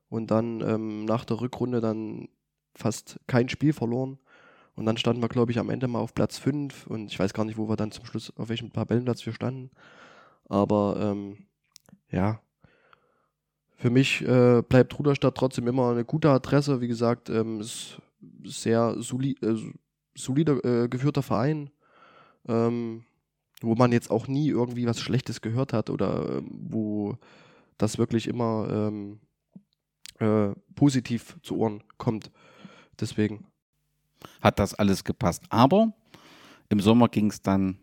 [0.09, 2.29] und dann ähm, nach der Rückrunde dann
[2.75, 4.19] fast kein Spiel verloren.
[4.75, 7.35] Und dann standen wir, glaube ich, am Ende mal auf Platz 5 und ich weiß
[7.35, 9.71] gar nicht, wo wir dann zum Schluss, auf welchem Tabellenplatz wir standen.
[10.49, 11.47] Aber ähm,
[12.11, 12.41] ja,
[13.77, 16.81] für mich äh, bleibt Ruderstadt trotzdem immer eine gute Adresse.
[16.81, 18.03] Wie gesagt, ähm, ist
[18.43, 19.55] sehr soli äh,
[20.17, 21.71] solider äh, geführter Verein,
[22.49, 23.05] ähm,
[23.61, 27.17] wo man jetzt auch nie irgendwie was Schlechtes gehört hat oder ähm, wo
[27.79, 29.21] das wirklich immer ähm,
[30.19, 32.31] äh, positiv zu Ohren kommt.
[33.01, 33.47] Deswegen
[34.41, 35.45] hat das alles gepasst.
[35.51, 35.93] Aber
[36.69, 37.79] im Sommer ging es dann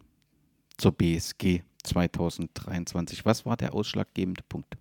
[0.78, 3.26] zur BSG 2023.
[3.26, 4.78] Was war der ausschlaggebende Punkt?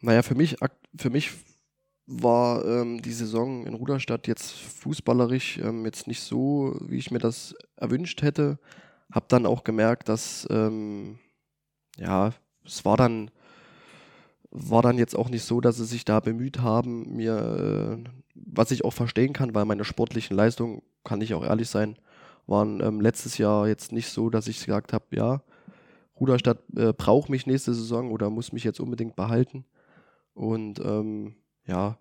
[0.00, 0.56] Naja, für mich,
[0.96, 1.30] für mich
[2.06, 7.20] war ähm, die Saison in Ruderstadt jetzt fußballerisch ähm, jetzt nicht so, wie ich mir
[7.20, 8.58] das erwünscht hätte.
[9.12, 11.18] Hab dann auch gemerkt, dass ähm,
[11.96, 12.32] ja,
[12.64, 13.30] es war dann
[14.52, 18.70] war dann jetzt auch nicht so, dass sie sich da bemüht haben, mir, äh, was
[18.70, 21.96] ich auch verstehen kann, weil meine sportlichen Leistungen, kann ich auch ehrlich sein,
[22.46, 25.42] waren ähm, letztes Jahr jetzt nicht so, dass ich gesagt habe, ja,
[26.20, 29.64] Ruderstadt äh, braucht mich nächste Saison oder muss mich jetzt unbedingt behalten.
[30.34, 31.34] Und ähm,
[31.66, 31.98] ja,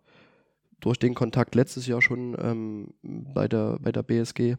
[0.80, 4.58] durch den Kontakt letztes Jahr schon ähm, bei, der, bei der BSG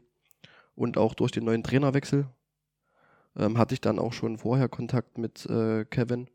[0.75, 2.27] und auch durch den neuen Trainerwechsel
[3.37, 6.29] ähm, hatte ich dann auch schon vorher Kontakt mit äh, Kevin,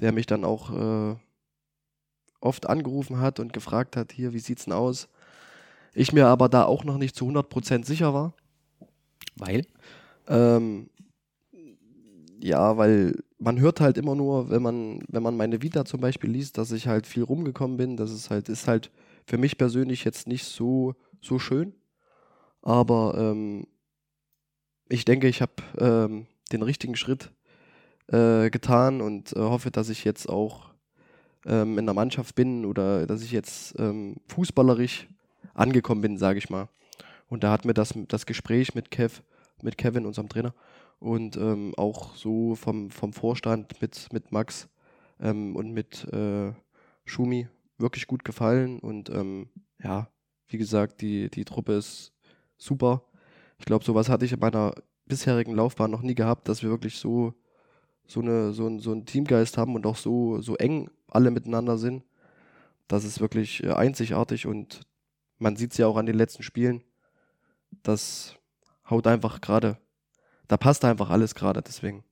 [0.00, 1.16] der mich dann auch äh,
[2.40, 5.08] oft angerufen hat und gefragt hat, hier, wie sieht's denn aus?
[5.94, 8.34] Ich mir aber da auch noch nicht zu 100% sicher war.
[9.36, 9.66] Weil?
[10.28, 10.88] Ähm,
[12.42, 16.30] ja, weil man hört halt immer nur, wenn man, wenn man meine Vita zum Beispiel
[16.30, 17.96] liest, dass ich halt viel rumgekommen bin.
[17.96, 18.90] Das ist halt, ist halt
[19.26, 21.74] für mich persönlich jetzt nicht so, so schön.
[22.62, 23.66] Aber ähm,
[24.90, 27.32] ich denke, ich habe ähm, den richtigen Schritt
[28.08, 30.70] äh, getan und äh, hoffe, dass ich jetzt auch
[31.46, 35.08] ähm, in der Mannschaft bin oder dass ich jetzt ähm, fußballerisch
[35.54, 36.68] angekommen bin, sage ich mal.
[37.28, 39.22] Und da hat mir das, das Gespräch mit Kev,
[39.62, 40.54] mit Kevin, unserem Trainer,
[40.98, 44.68] und ähm, auch so vom, vom Vorstand mit, mit Max
[45.20, 46.52] ähm, und mit äh,
[47.04, 47.48] Schumi
[47.78, 48.80] wirklich gut gefallen.
[48.80, 49.48] Und ähm,
[49.82, 50.08] ja,
[50.48, 52.12] wie gesagt, die, die Truppe ist
[52.58, 53.02] super.
[53.60, 54.74] Ich glaube, sowas hatte ich in meiner
[55.06, 57.34] bisherigen Laufbahn noch nie gehabt, dass wir wirklich so,
[58.06, 61.78] so, eine, so, ein, so einen Teamgeist haben und auch so, so eng alle miteinander
[61.78, 62.02] sind.
[62.88, 64.80] Das ist wirklich äh, einzigartig und
[65.38, 66.82] man sieht es ja auch an den letzten Spielen.
[67.82, 68.34] Das
[68.88, 69.78] haut einfach gerade
[70.50, 72.02] da passt einfach alles gerade, deswegen.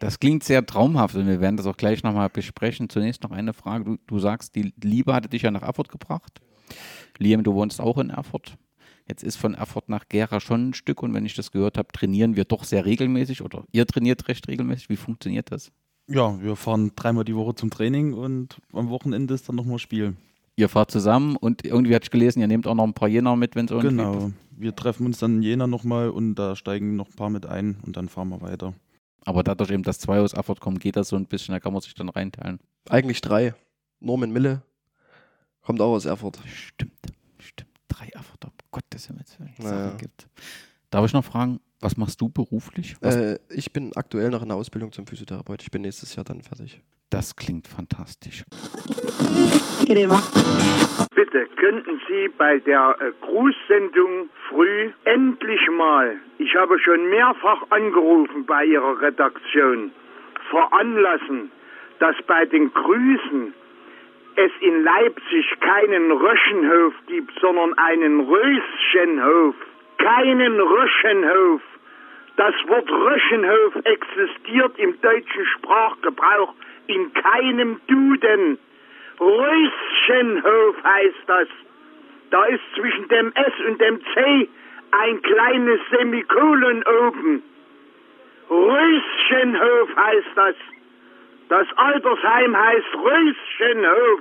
[0.00, 2.88] Das klingt sehr traumhaft und wir werden das auch gleich nochmal besprechen.
[2.88, 3.84] Zunächst noch eine Frage.
[3.84, 6.40] Du, du, sagst, die Liebe hatte dich ja nach Erfurt gebracht.
[7.18, 8.56] Liam, du wohnst auch in Erfurt.
[9.08, 11.88] Jetzt ist von Erfurt nach Gera schon ein Stück und wenn ich das gehört habe,
[11.92, 14.90] trainieren wir doch sehr regelmäßig oder ihr trainiert recht regelmäßig.
[14.90, 15.72] Wie funktioniert das?
[16.06, 20.14] Ja, wir fahren dreimal die Woche zum Training und am Wochenende ist dann nochmal Spiel.
[20.56, 23.36] Ihr fahrt zusammen und irgendwie hatte ich gelesen, ihr nehmt auch noch ein paar Jena
[23.36, 26.96] mit, wenn es irgendwie Genau, wir treffen uns dann in Jena nochmal und da steigen
[26.96, 28.74] noch ein paar mit ein und dann fahren wir weiter.
[29.24, 31.72] Aber dadurch eben, dass zwei aus Erfurt kommen, geht das so ein bisschen, da kann
[31.72, 32.58] man sich dann reinteilen.
[32.88, 33.54] Eigentlich drei.
[34.00, 34.62] Norman Mille
[35.62, 36.40] kommt auch aus Erfurt.
[36.46, 36.92] Stimmt,
[37.38, 37.70] stimmt.
[37.88, 39.54] Drei Erfurter, Gottes Himmels Willen.
[39.58, 39.96] Naja.
[39.96, 40.28] gibt.
[40.90, 42.96] Darf ich noch fragen, was machst du beruflich?
[43.02, 45.62] Äh, ich bin aktuell noch in der Ausbildung zum Physiotherapeut.
[45.62, 46.82] Ich bin nächstes Jahr dann fertig.
[47.10, 48.44] das klingt fantastisch.
[51.14, 58.46] Bitte könnten Sie bei der äh, Grußsendung früh endlich mal, ich habe schon mehrfach angerufen
[58.46, 59.90] bei Ihrer Redaktion,
[60.50, 61.50] veranlassen,
[61.98, 63.54] dass bei den Grüßen
[64.38, 69.56] es in Leipzig keinen Röschenhof gibt, sondern einen Röschenhof.
[69.98, 71.60] Keinen Röschenhof.
[72.36, 76.54] Das Wort Röschenhof existiert im deutschen Sprachgebrauch
[76.86, 78.58] in keinem Duden.
[79.18, 81.48] Röschenhof heißt das.
[82.30, 84.48] Da ist zwischen dem S und dem C
[84.92, 87.42] ein kleines Semikolon oben.
[88.48, 90.54] Röschenhof heißt das.
[91.48, 94.20] Das Altersheim heißt Röschenhof.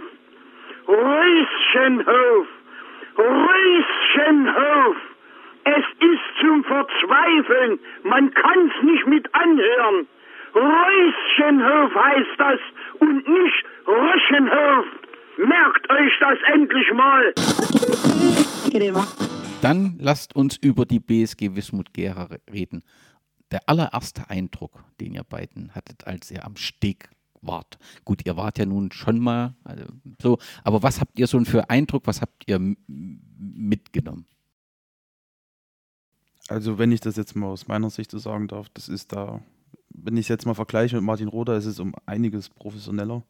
[0.87, 2.47] Röschenhof.
[3.17, 4.95] Röschenhof.
[5.65, 7.79] Es ist zum Verzweifeln.
[8.03, 10.07] Man kann's nicht mit anhören.
[10.55, 12.59] Röschenhof heißt das
[12.99, 14.85] und nicht Röschenhof.
[15.37, 17.33] Merkt euch das endlich mal.
[19.61, 22.83] Dann lasst uns über die BSG Wismut Gera reden.
[23.51, 27.09] Der allererste Eindruck, den ihr beiden hattet, als ihr am Steg
[27.41, 27.77] wart.
[28.05, 29.85] Gut, ihr wart ja nun schon mal also
[30.21, 34.25] so, aber was habt ihr so für Eindruck, was habt ihr mitgenommen?
[36.47, 39.41] Also wenn ich das jetzt mal aus meiner Sicht so sagen darf, das ist da,
[39.89, 43.23] wenn ich es jetzt mal vergleiche mit Martin Roder, ist es um einiges professioneller.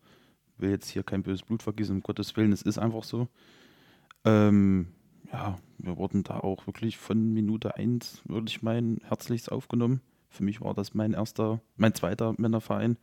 [0.58, 3.28] Will jetzt hier kein böses Blut vergießen, um Gottes Willen, es ist einfach so.
[4.26, 4.88] Ähm,
[5.32, 10.02] ja, wir wurden da auch wirklich von Minute 1, würde ich meinen, herzlichst aufgenommen.
[10.30, 12.98] Für mich war das mein erster, mein zweiter Männerverein.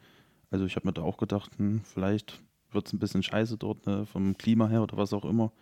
[0.50, 2.42] Also ich habe mir da auch gedacht, hm, vielleicht
[2.72, 5.52] wird es ein bisschen scheiße dort, ne, vom Klima her oder was auch immer.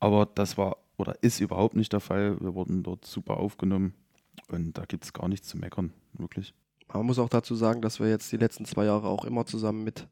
[0.00, 2.40] Aber das war oder ist überhaupt nicht der Fall.
[2.40, 3.94] Wir wurden dort super aufgenommen
[4.48, 6.54] und da gibt es gar nichts zu meckern, wirklich.
[6.92, 9.82] Man muss auch dazu sagen, dass wir jetzt die letzten zwei Jahre auch immer zusammen
[9.82, 10.06] mit,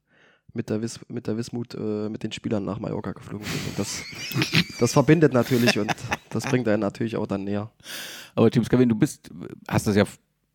[0.55, 3.69] mit, der, Wis mit der Wismut, äh, mit den Spielern nach Mallorca geflogen sind.
[3.69, 4.03] Und das,
[4.81, 5.95] das verbindet natürlich und
[6.31, 7.71] das bringt einen natürlich auch dann näher.
[8.35, 9.31] Aber James Kevin, du bist,
[9.69, 10.05] hast das ja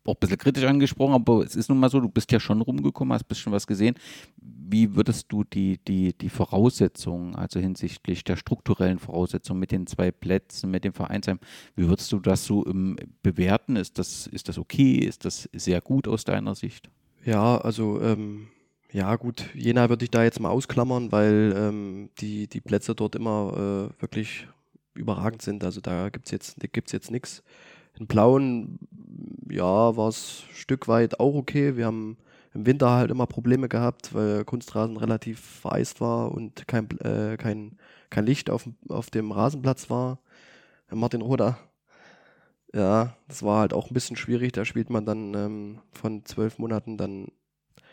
[0.06, 2.60] auch ein bisschen kritisch angesprochen, aber es ist nun mal so, du bist ja schon
[2.60, 3.94] rumgekommen, hast ein bisschen was gesehen.
[4.36, 10.10] Wie würdest du die, die, die Voraussetzungen, also hinsichtlich der strukturellen Voraussetzungen mit den zwei
[10.10, 11.38] Plätzen, mit dem Vereinsheim,
[11.76, 13.76] wie würdest du das so ähm, bewerten?
[13.76, 14.96] Ist das, ist das okay?
[14.98, 16.90] Ist das sehr gut aus deiner Sicht?
[17.24, 18.48] Ja, also ähm,
[18.92, 23.14] ja gut, Jena würde ich da jetzt mal ausklammern, weil ähm, die, die Plätze dort
[23.14, 24.46] immer äh, wirklich
[24.94, 25.64] überragend sind.
[25.64, 26.56] Also da gibt es jetzt,
[26.92, 27.42] jetzt nichts.
[27.98, 28.78] In Blauen,
[29.50, 31.76] ja, war es ein Stück weit auch okay.
[31.76, 32.18] Wir haben
[32.54, 37.78] im Winter halt immer Probleme gehabt, weil Kunstrasen relativ vereist war und kein, äh, kein,
[38.10, 40.18] kein Licht auf, auf dem Rasenplatz war.
[40.90, 41.58] Martin Roder.
[42.74, 44.52] Ja, das war halt auch ein bisschen schwierig.
[44.52, 47.28] Da spielt man dann ähm, von zwölf Monaten dann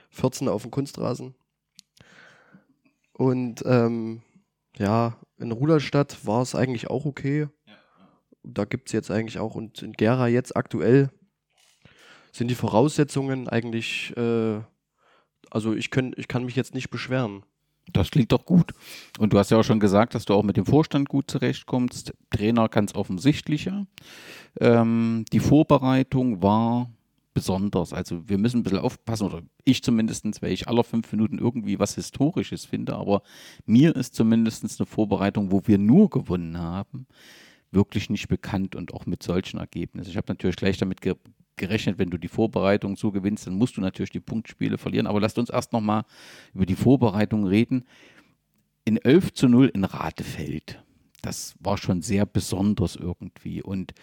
[0.10, 1.36] 14 auf dem Kunstrasen.
[3.14, 4.22] Und ähm,
[4.78, 7.48] ja, in Rudolstadt war es eigentlich auch okay.
[8.44, 11.10] Da gibt es jetzt eigentlich auch, und in Gera jetzt aktuell
[12.32, 14.60] sind die Voraussetzungen eigentlich, äh,
[15.50, 17.44] also ich, können, ich kann mich jetzt nicht beschweren.
[17.92, 18.74] Das klingt doch gut.
[19.20, 22.14] Und du hast ja auch schon gesagt, dass du auch mit dem Vorstand gut zurechtkommst.
[22.30, 23.86] Trainer ganz offensichtlicher.
[24.60, 26.90] Ähm, die Vorbereitung war
[27.34, 27.94] besonders.
[27.94, 31.80] Also wir müssen ein bisschen aufpassen, oder ich zumindest, weil ich alle fünf Minuten irgendwie
[31.80, 33.22] was Historisches finde, aber
[33.66, 37.08] mir ist zumindest eine Vorbereitung, wo wir nur gewonnen haben,
[37.74, 40.10] wirklich nicht bekannt und auch mit solchen Ergebnissen.
[40.10, 41.16] Ich habe natürlich gleich damit ge
[41.56, 45.06] gerechnet, wenn du die Vorbereitung so gewinnst, dann musst du natürlich die Punktspiele verlieren.
[45.06, 46.04] Aber lasst uns erst nochmal
[46.54, 47.86] über die Vorbereitung reden.
[48.86, 50.84] In 11 zu 0 in Ratefeld.
[51.22, 53.62] Das war schon sehr besonders irgendwie.
[53.62, 53.94] Und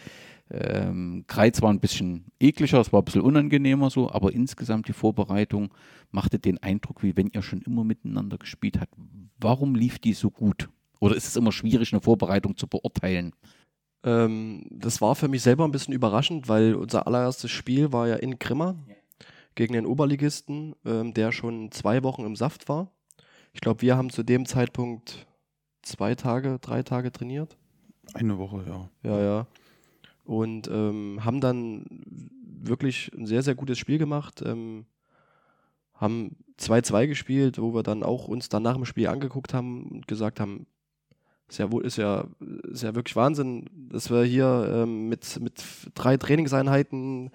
[0.50, 4.92] ähm, Kreiz war ein bisschen ekliger, es war ein bisschen unangenehmer so, aber insgesamt die
[4.92, 5.72] Vorbereitung
[6.10, 8.94] machte den Eindruck, wie wenn ihr schon immer miteinander gespielt habt.
[9.38, 10.68] Warum lief die so gut?
[10.98, 13.32] Oder ist es immer schwierig, eine Vorbereitung zu beurteilen?
[14.02, 18.16] Ähm, das war für mich selber ein bisschen überraschend, weil unser allererstes Spiel war ja
[18.16, 18.94] in Grimma ja.
[19.54, 22.90] gegen den Oberligisten, ähm, der schon zwei Wochen im Saft war.
[23.52, 25.26] Ich glaube, wir haben zu dem Zeitpunkt
[25.82, 27.56] zwei Tage, drei Tage trainiert.
[28.14, 28.90] Eine Woche, ja.
[29.02, 29.46] Ja, ja
[30.30, 31.84] und ähm, haben dann
[32.62, 34.42] wirklich ein sehr, sehr gutes Spiel gemacht.
[34.46, 34.86] Ähm,
[35.94, 40.06] haben 2-2 gespielt, wo wir dann auch uns dann nach dem Spiel angeguckt haben und
[40.06, 40.68] gesagt haben,
[41.50, 42.24] ist ja, ist ja,
[42.70, 45.62] ist ja wirklich Wahnsinn, dass wir hier ähm, mit, mit
[45.94, 47.30] drei Trainingseinheiten,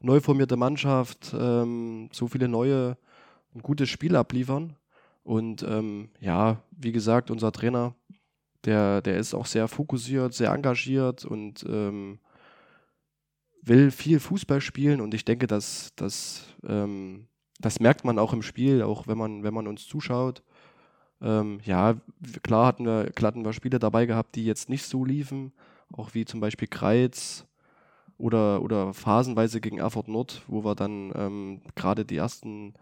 [0.00, 2.96] neu formierte Mannschaft, ähm, so viele neue,
[3.54, 4.76] ein gutes Spiel abliefern.
[5.24, 7.94] Und ähm, ja, wie gesagt, unser Trainer,
[8.64, 12.18] der, der ist auch sehr fokussiert, sehr engagiert und ähm,
[13.62, 17.26] will viel Fußball spielen und ich denke, dass, dass ähm,
[17.60, 20.42] das merkt man auch im Spiel, auch wenn man, wenn man uns zuschaut.
[21.20, 21.96] Ähm, ja,
[22.42, 25.52] klar hatten, wir, hatten wir Spiele dabei gehabt, die jetzt nicht so liefen,
[25.92, 27.46] auch wie zum Beispiel Kreiz
[28.18, 32.74] oder, oder phasenweise gegen Erfurt Nord, wo wir dann ähm, gerade die ersten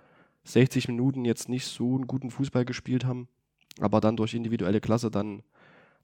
[0.44, 3.28] 60 Minuten jetzt nicht so einen guten Fußball gespielt haben,
[3.80, 5.42] aber dann durch individuelle Klasse dann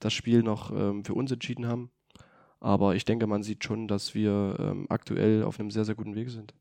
[0.01, 1.91] das Spiel noch ähm, für uns entschieden haben.
[2.61, 6.15] Aber ich denke, man sieht schon, dass wir ähm, aktuell auf einem sehr, sehr guten
[6.15, 6.55] Weg sind.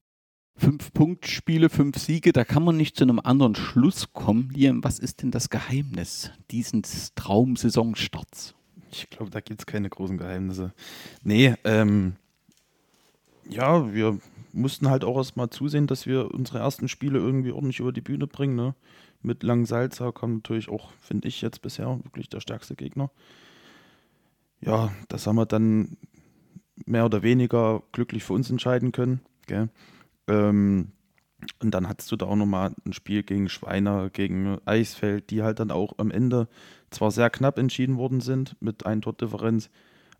[0.61, 4.51] Fünf Punktspiele, fünf Siege, da kann man nicht zu einem anderen Schluss kommen.
[4.53, 8.53] Liam, was ist denn das Geheimnis dieses Traumsaisonstarts?
[8.91, 10.73] Ich glaube, da gibt es keine großen Geheimnisse.
[11.23, 12.13] Nee, ähm,
[13.49, 14.19] ja, wir
[14.53, 18.27] mussten halt auch erstmal zusehen, dass wir unsere ersten Spiele irgendwie ordentlich über die Bühne
[18.27, 18.55] bringen.
[18.55, 18.75] Ne?
[19.21, 23.09] Mit Langsalza kam natürlich auch, finde ich jetzt bisher, wirklich der stärkste Gegner
[24.61, 25.97] ja, das haben wir dann
[26.85, 29.21] mehr oder weniger glücklich für uns entscheiden können.
[29.47, 29.69] Gell?
[30.31, 30.91] Ähm,
[31.59, 35.59] und dann hattest du da auch nochmal ein Spiel gegen Schweiner, gegen Eisfeld, die halt
[35.59, 36.47] dann auch am Ende
[36.91, 39.69] zwar sehr knapp entschieden worden sind mit ein Tordifferenz,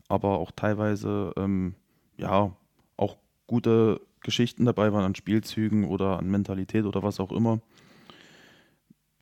[0.08, 1.74] aber auch teilweise ähm,
[2.16, 2.56] ja
[2.96, 7.60] auch gute Geschichten dabei waren an Spielzügen oder an Mentalität oder was auch immer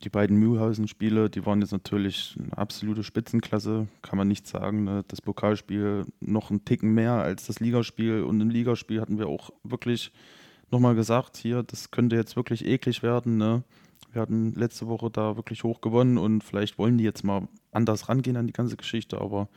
[0.03, 4.85] die beiden Mühlhausen-Spiele, die waren jetzt natürlich eine absolute Spitzenklasse, kann man nicht sagen.
[4.85, 5.05] Ne?
[5.09, 9.51] Das Pokalspiel noch einen Ticken mehr als das Ligaspiel und im Ligaspiel hatten wir auch
[9.63, 10.13] wirklich
[10.73, 13.37] nochmal gesagt, hier, das könnte jetzt wirklich eklig werden.
[13.37, 13.63] Ne?
[14.13, 18.09] Wir hatten letzte Woche da wirklich hoch gewonnen und vielleicht wollen die jetzt mal anders
[18.09, 19.49] rangehen an die ganze Geschichte, aber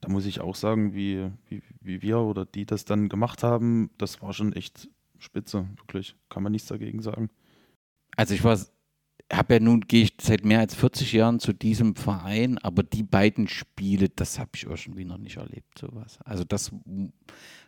[0.00, 3.90] da muss ich auch sagen, wie, wie, wie wir oder die das dann gemacht haben,
[3.98, 4.88] das war schon echt
[5.18, 6.16] spitze, wirklich.
[6.28, 7.30] Kann man nichts dagegen sagen.
[8.16, 8.58] Also ich war
[9.32, 13.02] habe ja nun, gehe ich seit mehr als 40 Jahren zu diesem Verein, aber die
[13.02, 16.18] beiden Spiele, das habe ich irgendwie noch nicht erlebt, sowas.
[16.24, 16.70] Also das,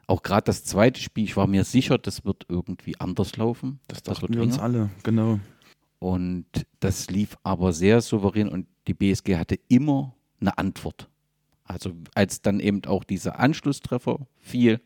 [0.07, 3.81] auch gerade das zweite Spiel, ich war mir sicher, das wird irgendwie anders laufen.
[3.89, 5.41] Das, das wir uns alle, genau.
[5.99, 6.47] Und
[6.81, 11.09] das lief aber sehr souverän und die BSG hatte immer eine Antwort.
[11.65, 14.83] Also als dann eben auch dieser Anschlusstreffer fiel,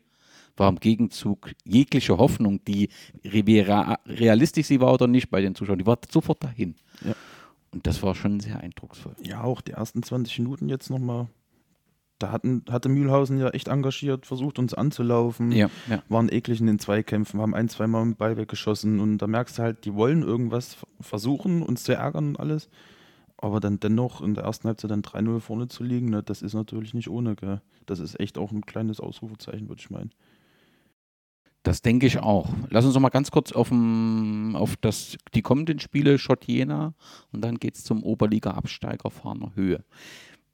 [0.59, 2.89] war im Gegenzug jegliche Hoffnung, die
[3.23, 6.75] wie rea- realistisch sie war oder nicht bei den Zuschauern, die war sofort dahin.
[7.03, 7.13] Ja.
[7.71, 9.15] Und das war schon sehr eindrucksvoll.
[9.23, 11.27] Ja, auch die ersten 20 Minuten jetzt nochmal.
[12.17, 16.03] Da hatten, hatte Mühlhausen ja echt engagiert, versucht uns anzulaufen, Ja, ja.
[16.09, 19.61] waren eklig in den Zweikämpfen, haben ein, zweimal den Ball weggeschossen und da merkst du
[19.61, 22.67] halt, die wollen irgendwas versuchen, uns zu ärgern und alles.
[23.37, 26.53] Aber dann dennoch in der ersten Halbzeit dann 3-0 vorne zu liegen, ne, das ist
[26.55, 27.35] natürlich nicht ohne.
[27.37, 27.61] Gell?
[27.85, 30.11] Das ist echt auch ein kleines Ausrufezeichen, würde ich meinen.
[31.63, 32.49] Das denke ich auch.
[32.69, 36.93] Lass uns noch mal ganz kurz auf, dem, auf das, die kommenden Spiele, Schott Jena,
[37.31, 39.83] und dann geht es zum Oberliga-Absteiger Fahner Höhe.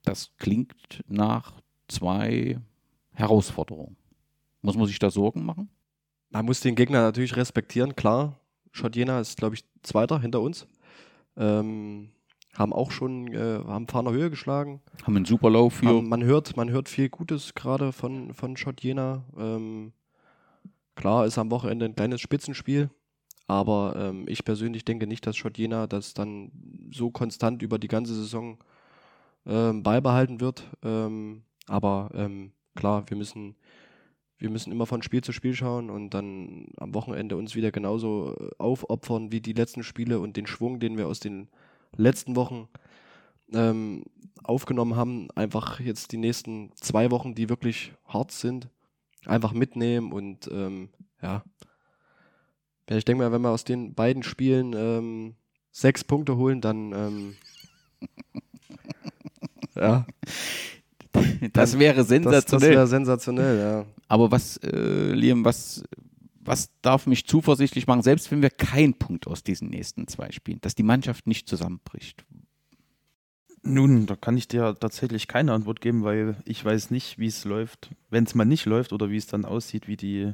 [0.04, 1.54] Das klingt nach
[1.88, 2.60] zwei
[3.12, 3.98] Herausforderungen.
[4.62, 5.70] Muss man sich da Sorgen machen?
[6.32, 8.40] Man muss den Gegner natürlich respektieren, klar.
[8.72, 10.68] Schott Jena ist, glaube ich, Zweiter hinter uns.
[11.38, 12.10] Ähm,
[12.56, 14.82] haben auch schon, äh, haben Fahner Höhe geschlagen.
[15.04, 16.00] Haben einen Superlauf für.
[16.00, 19.24] Ähm, man, hört, man hört viel Gutes gerade von, von Schott Jena.
[19.38, 19.94] Ähm,
[20.96, 22.90] klar ist am Wochenende ein kleines Spitzenspiel,
[23.48, 26.52] aber ähm, ich persönlich denke nicht, dass Schott Jena das dann
[26.92, 28.58] so konstant über die ganze Saison
[29.46, 30.64] ähm, beibehalten wird.
[30.84, 33.56] Ähm, aber ähm, klar, wir müssen,
[34.38, 38.36] wir müssen immer von Spiel zu Spiel schauen und dann am Wochenende uns wieder genauso
[38.36, 41.50] äh, aufopfern wie die letzten Spiele und den Schwung, den wir aus den
[41.96, 42.68] letzten Wochen
[43.54, 44.04] ähm,
[44.44, 48.70] aufgenommen haben, einfach jetzt die nächsten zwei Wochen, die wirklich hart sind,
[49.28, 50.90] einfach mitnehmen und ähm,
[51.22, 51.44] ja.
[52.90, 55.36] Ja, Ich denke mal, wenn wir aus den beiden Spielen ähm,
[55.72, 57.36] sechs Punkte holen, dann ähm,
[59.76, 60.06] ja,
[61.54, 62.70] Das wäre das, das sensationell.
[62.72, 63.86] wäre sensationell, ja.
[64.08, 65.84] Aber was, äh, Liam, was,
[66.40, 70.60] was darf mich zuversichtlich machen, selbst wenn wir keinen Punkt aus diesen nächsten zwei Spielen,
[70.62, 72.25] dass die Mannschaft nicht zusammenbricht?
[73.68, 77.46] Nun, da kann ich dir tatsächlich keine Antwort geben, weil ich weiß nicht, wie es
[77.46, 80.34] läuft, wenn es mal nicht läuft oder wie es dann aussieht, wie die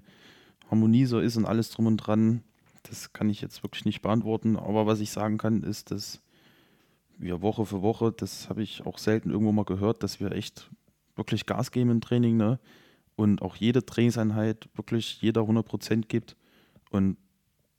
[0.70, 2.44] Harmonie so ist und alles drum und dran.
[2.84, 4.58] Das kann ich jetzt wirklich nicht beantworten.
[4.58, 6.22] Aber was ich sagen kann, ist, dass
[7.18, 10.70] wir Woche für Woche, das habe ich auch selten irgendwo mal gehört, dass wir echt
[11.16, 12.60] wirklich Gas geben im Training, ne?
[13.16, 16.36] Und auch jede Trainingseinheit wirklich jeder 100% gibt.
[16.90, 17.16] Und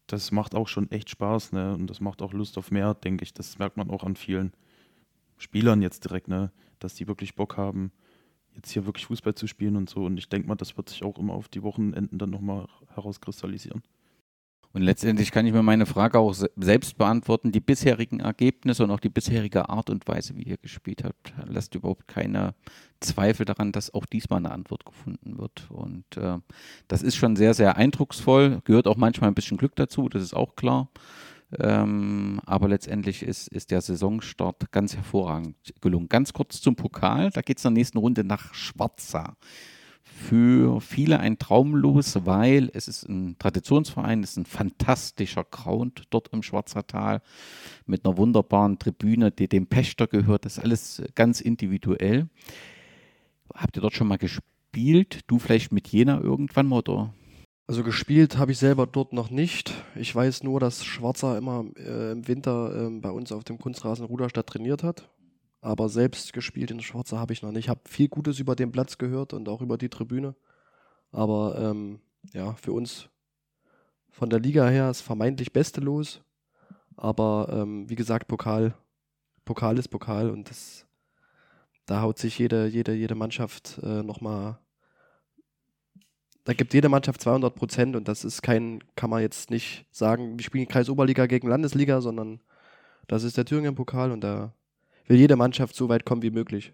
[0.06, 1.74] das macht auch schon echt Spaß, ne?
[1.74, 3.34] Und das macht auch Lust auf mehr, denke ich.
[3.34, 4.52] Das merkt man auch an vielen.
[5.42, 7.92] Spielern jetzt direkt, ne, dass die wirklich Bock haben,
[8.54, 10.04] jetzt hier wirklich Fußball zu spielen und so.
[10.04, 13.82] Und ich denke mal, das wird sich auch immer auf die Wochenenden dann nochmal herauskristallisieren.
[14.74, 17.52] Und letztendlich kann ich mir meine Frage auch se selbst beantworten.
[17.52, 21.74] Die bisherigen Ergebnisse und auch die bisherige Art und Weise, wie ihr gespielt habt, lasst
[21.74, 22.54] überhaupt keine
[23.00, 25.70] Zweifel daran, dass auch diesmal eine Antwort gefunden wird.
[25.70, 26.38] Und äh,
[26.88, 28.62] das ist schon sehr, sehr eindrucksvoll.
[28.64, 30.88] Gehört auch manchmal ein bisschen Glück dazu, das ist auch klar.
[31.58, 36.08] Ähm, aber letztendlich ist, ist der Saisonstart ganz hervorragend gelungen.
[36.08, 37.30] Ganz kurz zum Pokal.
[37.30, 39.36] Da geht es in der nächsten Runde nach Schwarza
[40.04, 46.28] für viele ein Traumlos, weil es ist ein Traditionsverein, es ist ein fantastischer Ground dort
[46.32, 47.22] im Schwarzertal
[47.86, 50.44] mit einer wunderbaren Tribüne, die dem Pächter gehört.
[50.44, 52.28] Das ist alles ganz individuell.
[53.54, 55.20] Habt ihr dort schon mal gespielt?
[55.26, 57.12] Du vielleicht mit Jena irgendwann mal oder?
[57.66, 59.72] Also gespielt habe ich selber dort noch nicht.
[59.94, 64.04] Ich weiß nur, dass Schwarzer immer äh, im Winter ähm, bei uns auf dem Kunstrasen
[64.04, 65.08] Ruderstadt trainiert hat.
[65.60, 67.66] Aber selbst gespielt in Schwarzer habe ich noch nicht.
[67.66, 70.34] Ich habe viel Gutes über den Platz gehört und auch über die Tribüne.
[71.12, 72.00] Aber ähm,
[72.32, 73.08] ja, für uns
[74.10, 76.20] von der Liga her ist vermeintlich Beste los.
[76.96, 78.74] Aber ähm, wie gesagt, Pokal,
[79.44, 80.84] Pokal ist Pokal und das,
[81.86, 84.58] da haut sich jede, jede, jede Mannschaft äh, nochmal
[86.44, 90.38] da gibt jede Mannschaft 200 Prozent und das ist kein, kann man jetzt nicht sagen,
[90.38, 92.40] wir spielen Kreisoberliga gegen Landesliga, sondern
[93.06, 94.52] das ist der Thüringen-Pokal und da
[95.06, 96.72] will jede Mannschaft so weit kommen wie möglich.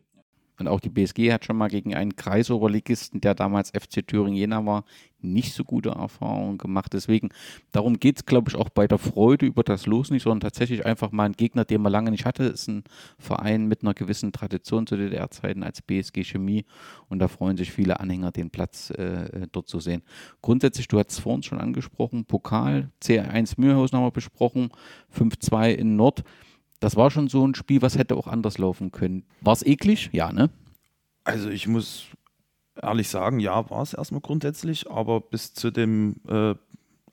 [0.58, 4.64] Und auch die BSG hat schon mal gegen einen Kreisoberligisten, der damals FC Thüringen Jena
[4.66, 4.84] war,
[5.20, 6.92] nicht so gute Erfahrungen gemacht.
[6.92, 7.30] Deswegen,
[7.72, 10.86] darum geht es, glaube ich, auch bei der Freude über das Los nicht, sondern tatsächlich
[10.86, 12.44] einfach mal ein Gegner, den man lange nicht hatte.
[12.44, 12.84] ist ein
[13.18, 16.64] Verein mit einer gewissen Tradition zu DDR-Zeiten als BSG Chemie.
[17.08, 20.02] Und da freuen sich viele Anhänger, den Platz äh, dort zu sehen.
[20.42, 24.70] Grundsätzlich, du hast es vorhin schon angesprochen, Pokal, C1 Mühlhausen haben wir besprochen,
[25.16, 26.24] 5-2 in Nord.
[26.80, 29.24] Das war schon so ein Spiel, was hätte auch anders laufen können.
[29.40, 30.10] War es eklig?
[30.12, 30.50] Ja, ne?
[31.24, 32.06] Also ich muss
[32.80, 36.54] ehrlich sagen, ja, war es erstmal grundsätzlich, aber bis zu dem äh,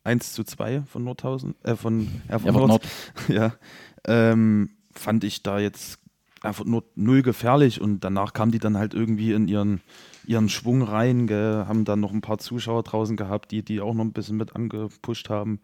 [0.03, 2.87] 1 zu 2 von Nordhausen, äh, von Erfurt Nord, Nord.
[3.27, 3.53] ja,
[4.05, 5.99] ähm, fand ich da jetzt
[6.41, 9.81] einfach nur null gefährlich und danach kamen die dann halt irgendwie in ihren,
[10.27, 13.95] ihren Schwung rein, gell, haben dann noch ein paar Zuschauer draußen gehabt, die die auch
[13.95, 15.59] noch ein bisschen mit angepusht haben.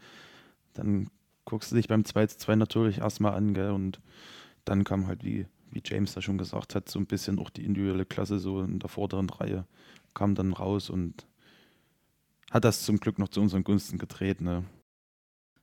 [0.74, 1.10] Dann
[1.46, 4.00] guckst du dich beim 2 zu 2 natürlich erstmal an, gell, und
[4.66, 7.66] dann kam halt, wie, wie James da schon gesagt hat, so ein bisschen auch die
[7.66, 9.66] individuelle Klasse so in der vorderen Reihe
[10.14, 11.26] kam dann raus und
[12.52, 14.42] hat das zum Glück noch zu unseren Gunsten gedreht.
[14.42, 14.66] Ne?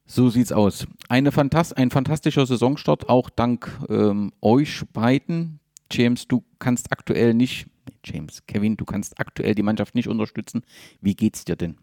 [0.07, 0.87] So sieht's aus.
[1.09, 5.61] Eine Fantast ein fantastischer Saisonstart, auch dank ähm, euch beiden.
[5.93, 7.67] James, du kannst aktuell nicht,
[8.05, 10.63] James, Kevin, du kannst aktuell die Mannschaft nicht unterstützen.
[11.01, 11.77] Wie geht's dir denn?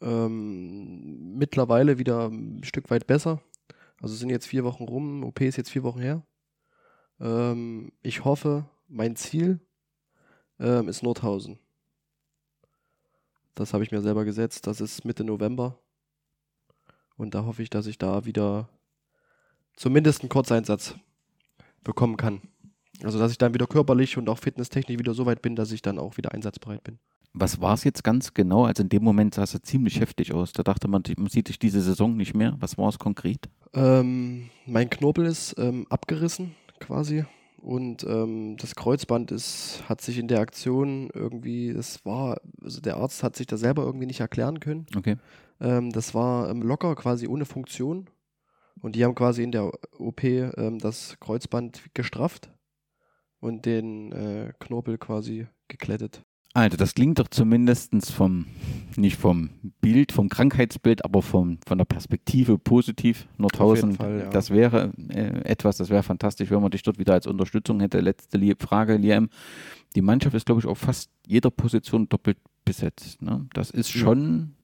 [0.00, 3.40] Ähm, mittlerweile wieder ein Stück weit besser.
[4.00, 6.22] Also sind jetzt vier Wochen rum, OP ist jetzt vier Wochen her.
[7.20, 9.60] Ähm, ich hoffe, mein Ziel
[10.58, 11.58] ähm, ist Nordhausen.
[13.54, 14.66] Das habe ich mir selber gesetzt.
[14.66, 15.78] Das ist Mitte November.
[17.16, 18.68] Und da hoffe ich, dass ich da wieder
[19.76, 20.96] zumindest einen Kurzeinsatz
[21.84, 22.42] bekommen kann.
[23.02, 25.82] Also, dass ich dann wieder körperlich und auch fitnesstechnisch wieder so weit bin, dass ich
[25.82, 26.98] dann auch wieder einsatzbereit bin.
[27.34, 28.64] Was war es jetzt ganz genau?
[28.64, 30.52] Also in dem Moment sah es ja ziemlich heftig aus.
[30.52, 32.56] Da dachte man, man sieht dich diese Saison nicht mehr.
[32.60, 33.48] Was war es konkret?
[33.72, 37.24] Ähm, mein Knorpel ist ähm, abgerissen quasi.
[37.64, 42.98] Und ähm, das Kreuzband ist, hat sich in der Aktion irgendwie, es war, also der
[42.98, 44.86] Arzt hat sich da selber irgendwie nicht erklären können.
[44.94, 45.16] Okay.
[45.60, 48.10] Ähm, das war ähm, locker, quasi ohne Funktion.
[48.82, 52.50] Und die haben quasi in der OP ähm, das Kreuzband gestrafft
[53.40, 56.22] und den äh, Knorpel quasi geklettet.
[56.56, 58.46] Also das klingt doch zumindest vom,
[58.96, 59.50] nicht vom
[59.80, 63.26] Bild, vom Krankheitsbild, aber vom, von der Perspektive positiv.
[63.38, 64.30] Nordhausen, Fall, ja.
[64.30, 67.98] das wäre äh, etwas, das wäre fantastisch, wenn man dich dort wieder als Unterstützung hätte.
[67.98, 69.30] Letzte Frage, Liam.
[69.96, 73.20] Die Mannschaft ist, glaube ich, auf fast jeder Position doppelt besetzt.
[73.20, 73.48] Ne?
[73.52, 74.02] Das ist Ja.
[74.02, 74.54] schon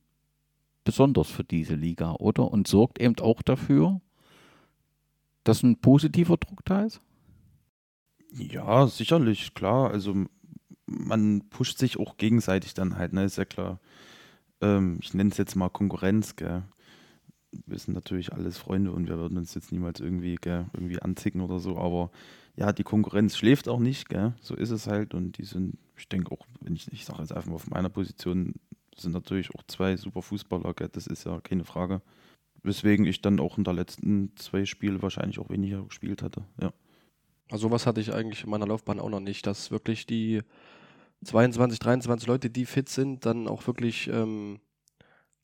[0.85, 2.53] besonders für diese Liga, oder?
[2.53, 4.01] Und sorgt eben auch dafür,
[5.43, 7.01] dass ein positiver Druck da ist?
[8.33, 9.91] Ja, sicherlich, klar.
[9.91, 10.27] Also
[10.91, 13.81] man pusht sich auch gegenseitig dann halt, ne, ist ja klar.
[14.61, 16.63] Ähm, ich nenne es jetzt mal Konkurrenz, gell.
[17.67, 21.41] Wir sind natürlich alles Freunde und wir würden uns jetzt niemals irgendwie, gell, irgendwie anzicken
[21.41, 22.11] oder so, aber
[22.57, 24.35] ja, die Konkurrenz schläft auch nicht, gell.
[24.41, 27.33] So ist es halt und die sind, ich denke auch, wenn ich, ich sage jetzt
[27.33, 28.55] einfach mal auf meiner Position,
[28.97, 32.03] sind natürlich auch zwei super Fußballer, gell, das ist ja keine Frage.
[32.63, 36.73] Weswegen ich dann auch in der letzten zwei Spiele wahrscheinlich auch weniger gespielt hatte, ja.
[37.51, 40.43] Also sowas hatte ich eigentlich in meiner Laufbahn auch noch nicht, dass wirklich die
[41.25, 44.61] 22, 23 Leute, die fit sind, dann auch wirklich ähm,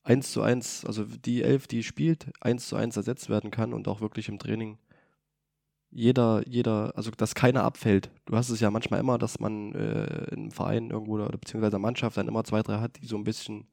[0.04, 3.88] 1 zu 1, also die 11, die spielt, 1 zu 1 ersetzt werden kann und
[3.88, 4.78] auch wirklich im Training
[5.90, 8.10] jeder, jeder, also dass keiner abfällt.
[8.26, 11.70] Du hast es ja manchmal immer, dass man äh, im Verein irgendwo oder beziehungsweise in
[11.70, 13.66] der Mannschaft dann immer zwei, drei hat, die so ein bisschen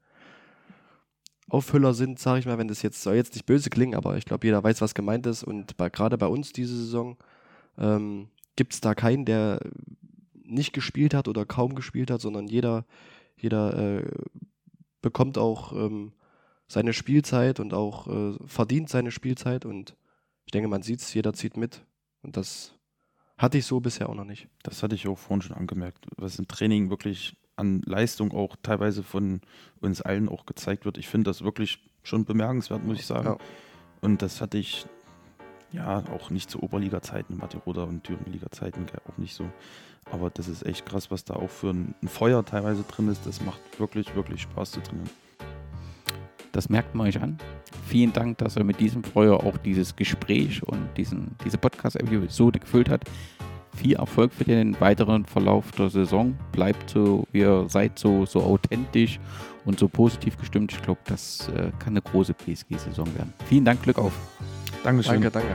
[1.48, 4.24] Aufhüller sind, sage ich mal, wenn das jetzt soll jetzt nicht böse klingen, aber ich
[4.24, 7.18] glaube, jeder weiß, was gemeint ist und bei, gerade bei uns diese Saison
[7.76, 9.60] ähm, gibt es da keinen, der
[10.44, 12.84] nicht gespielt hat oder kaum gespielt hat, sondern jeder,
[13.36, 14.10] jeder äh,
[15.02, 16.12] bekommt auch ähm,
[16.66, 19.96] seine Spielzeit und auch äh, verdient seine Spielzeit und
[20.46, 21.84] ich denke, man sieht es, jeder zieht mit
[22.22, 22.74] und das
[23.36, 24.48] hatte ich so bisher auch noch nicht.
[24.62, 29.02] Das hatte ich auch vorhin schon angemerkt, was im Training wirklich an Leistung auch teilweise
[29.02, 29.40] von
[29.80, 30.98] uns allen auch gezeigt wird.
[30.98, 33.26] Ich finde das wirklich schon bemerkenswert, muss ich sagen.
[33.26, 33.38] Ja.
[34.00, 34.86] Und das hatte ich
[35.74, 39.44] ja auch nicht zu Oberliga-Zeiten, Mathe-Roder und Thüringen-Liga-Zeiten auch nicht so.
[40.10, 43.26] Aber das ist echt krass, was da auch für ein, ein Feuer teilweise drin ist.
[43.26, 45.10] Das macht wirklich, wirklich Spaß zu trainieren.
[46.52, 47.38] Das merkt man euch an.
[47.86, 52.88] Vielen Dank, dass er mit diesem Feuer auch dieses Gespräch und diesen, diese Podcast-Episode gefüllt
[52.88, 53.04] hat.
[53.74, 56.38] Viel Erfolg für den weiteren Verlauf der Saison.
[56.52, 59.18] Bleibt so, ihr seid so, so authentisch
[59.64, 60.72] und so positiv gestimmt.
[60.72, 63.32] Ich glaube, das äh, kann eine große PSG-Saison werden.
[63.46, 64.12] Vielen Dank, Glück auf.
[64.84, 65.22] Dankeschön.
[65.22, 65.54] Danke, danke.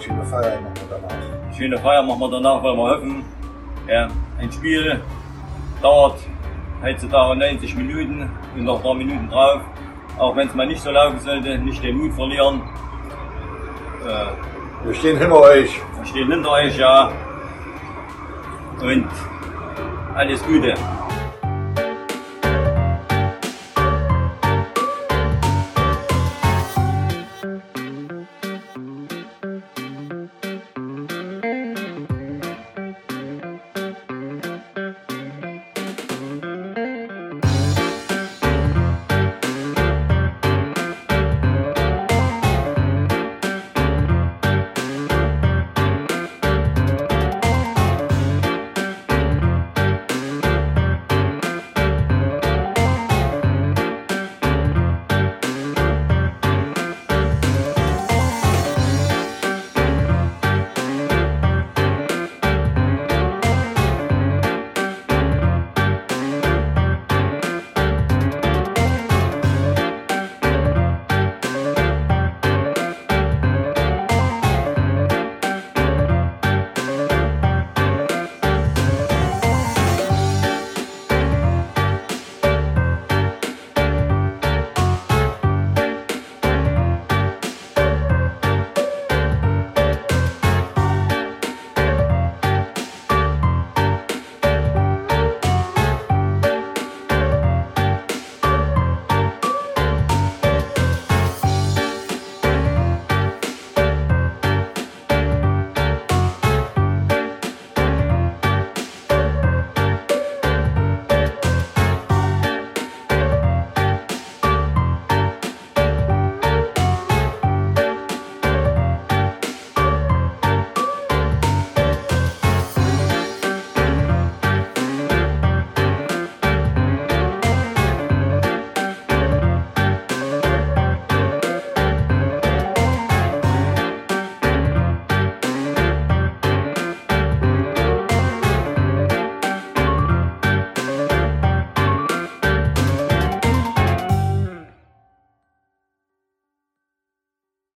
[0.00, 1.56] Schöne Feier machen wir danach.
[1.56, 3.24] schöne Feier machen wir danach, weil wir hoffen,
[3.88, 5.02] ja, ein Spiel
[5.82, 6.20] dauert
[6.80, 9.62] heutzutage 90 Minuten und noch ein paar Minuten drauf.
[10.16, 12.62] Auch wenn es mal nicht so laufen sollte, nicht den Mut verlieren.
[14.04, 15.80] Äh, Wir stehen hinter euch.
[15.96, 17.10] wir stehen hinter euch, ja.
[18.82, 19.08] Und
[20.14, 20.74] alles Gute.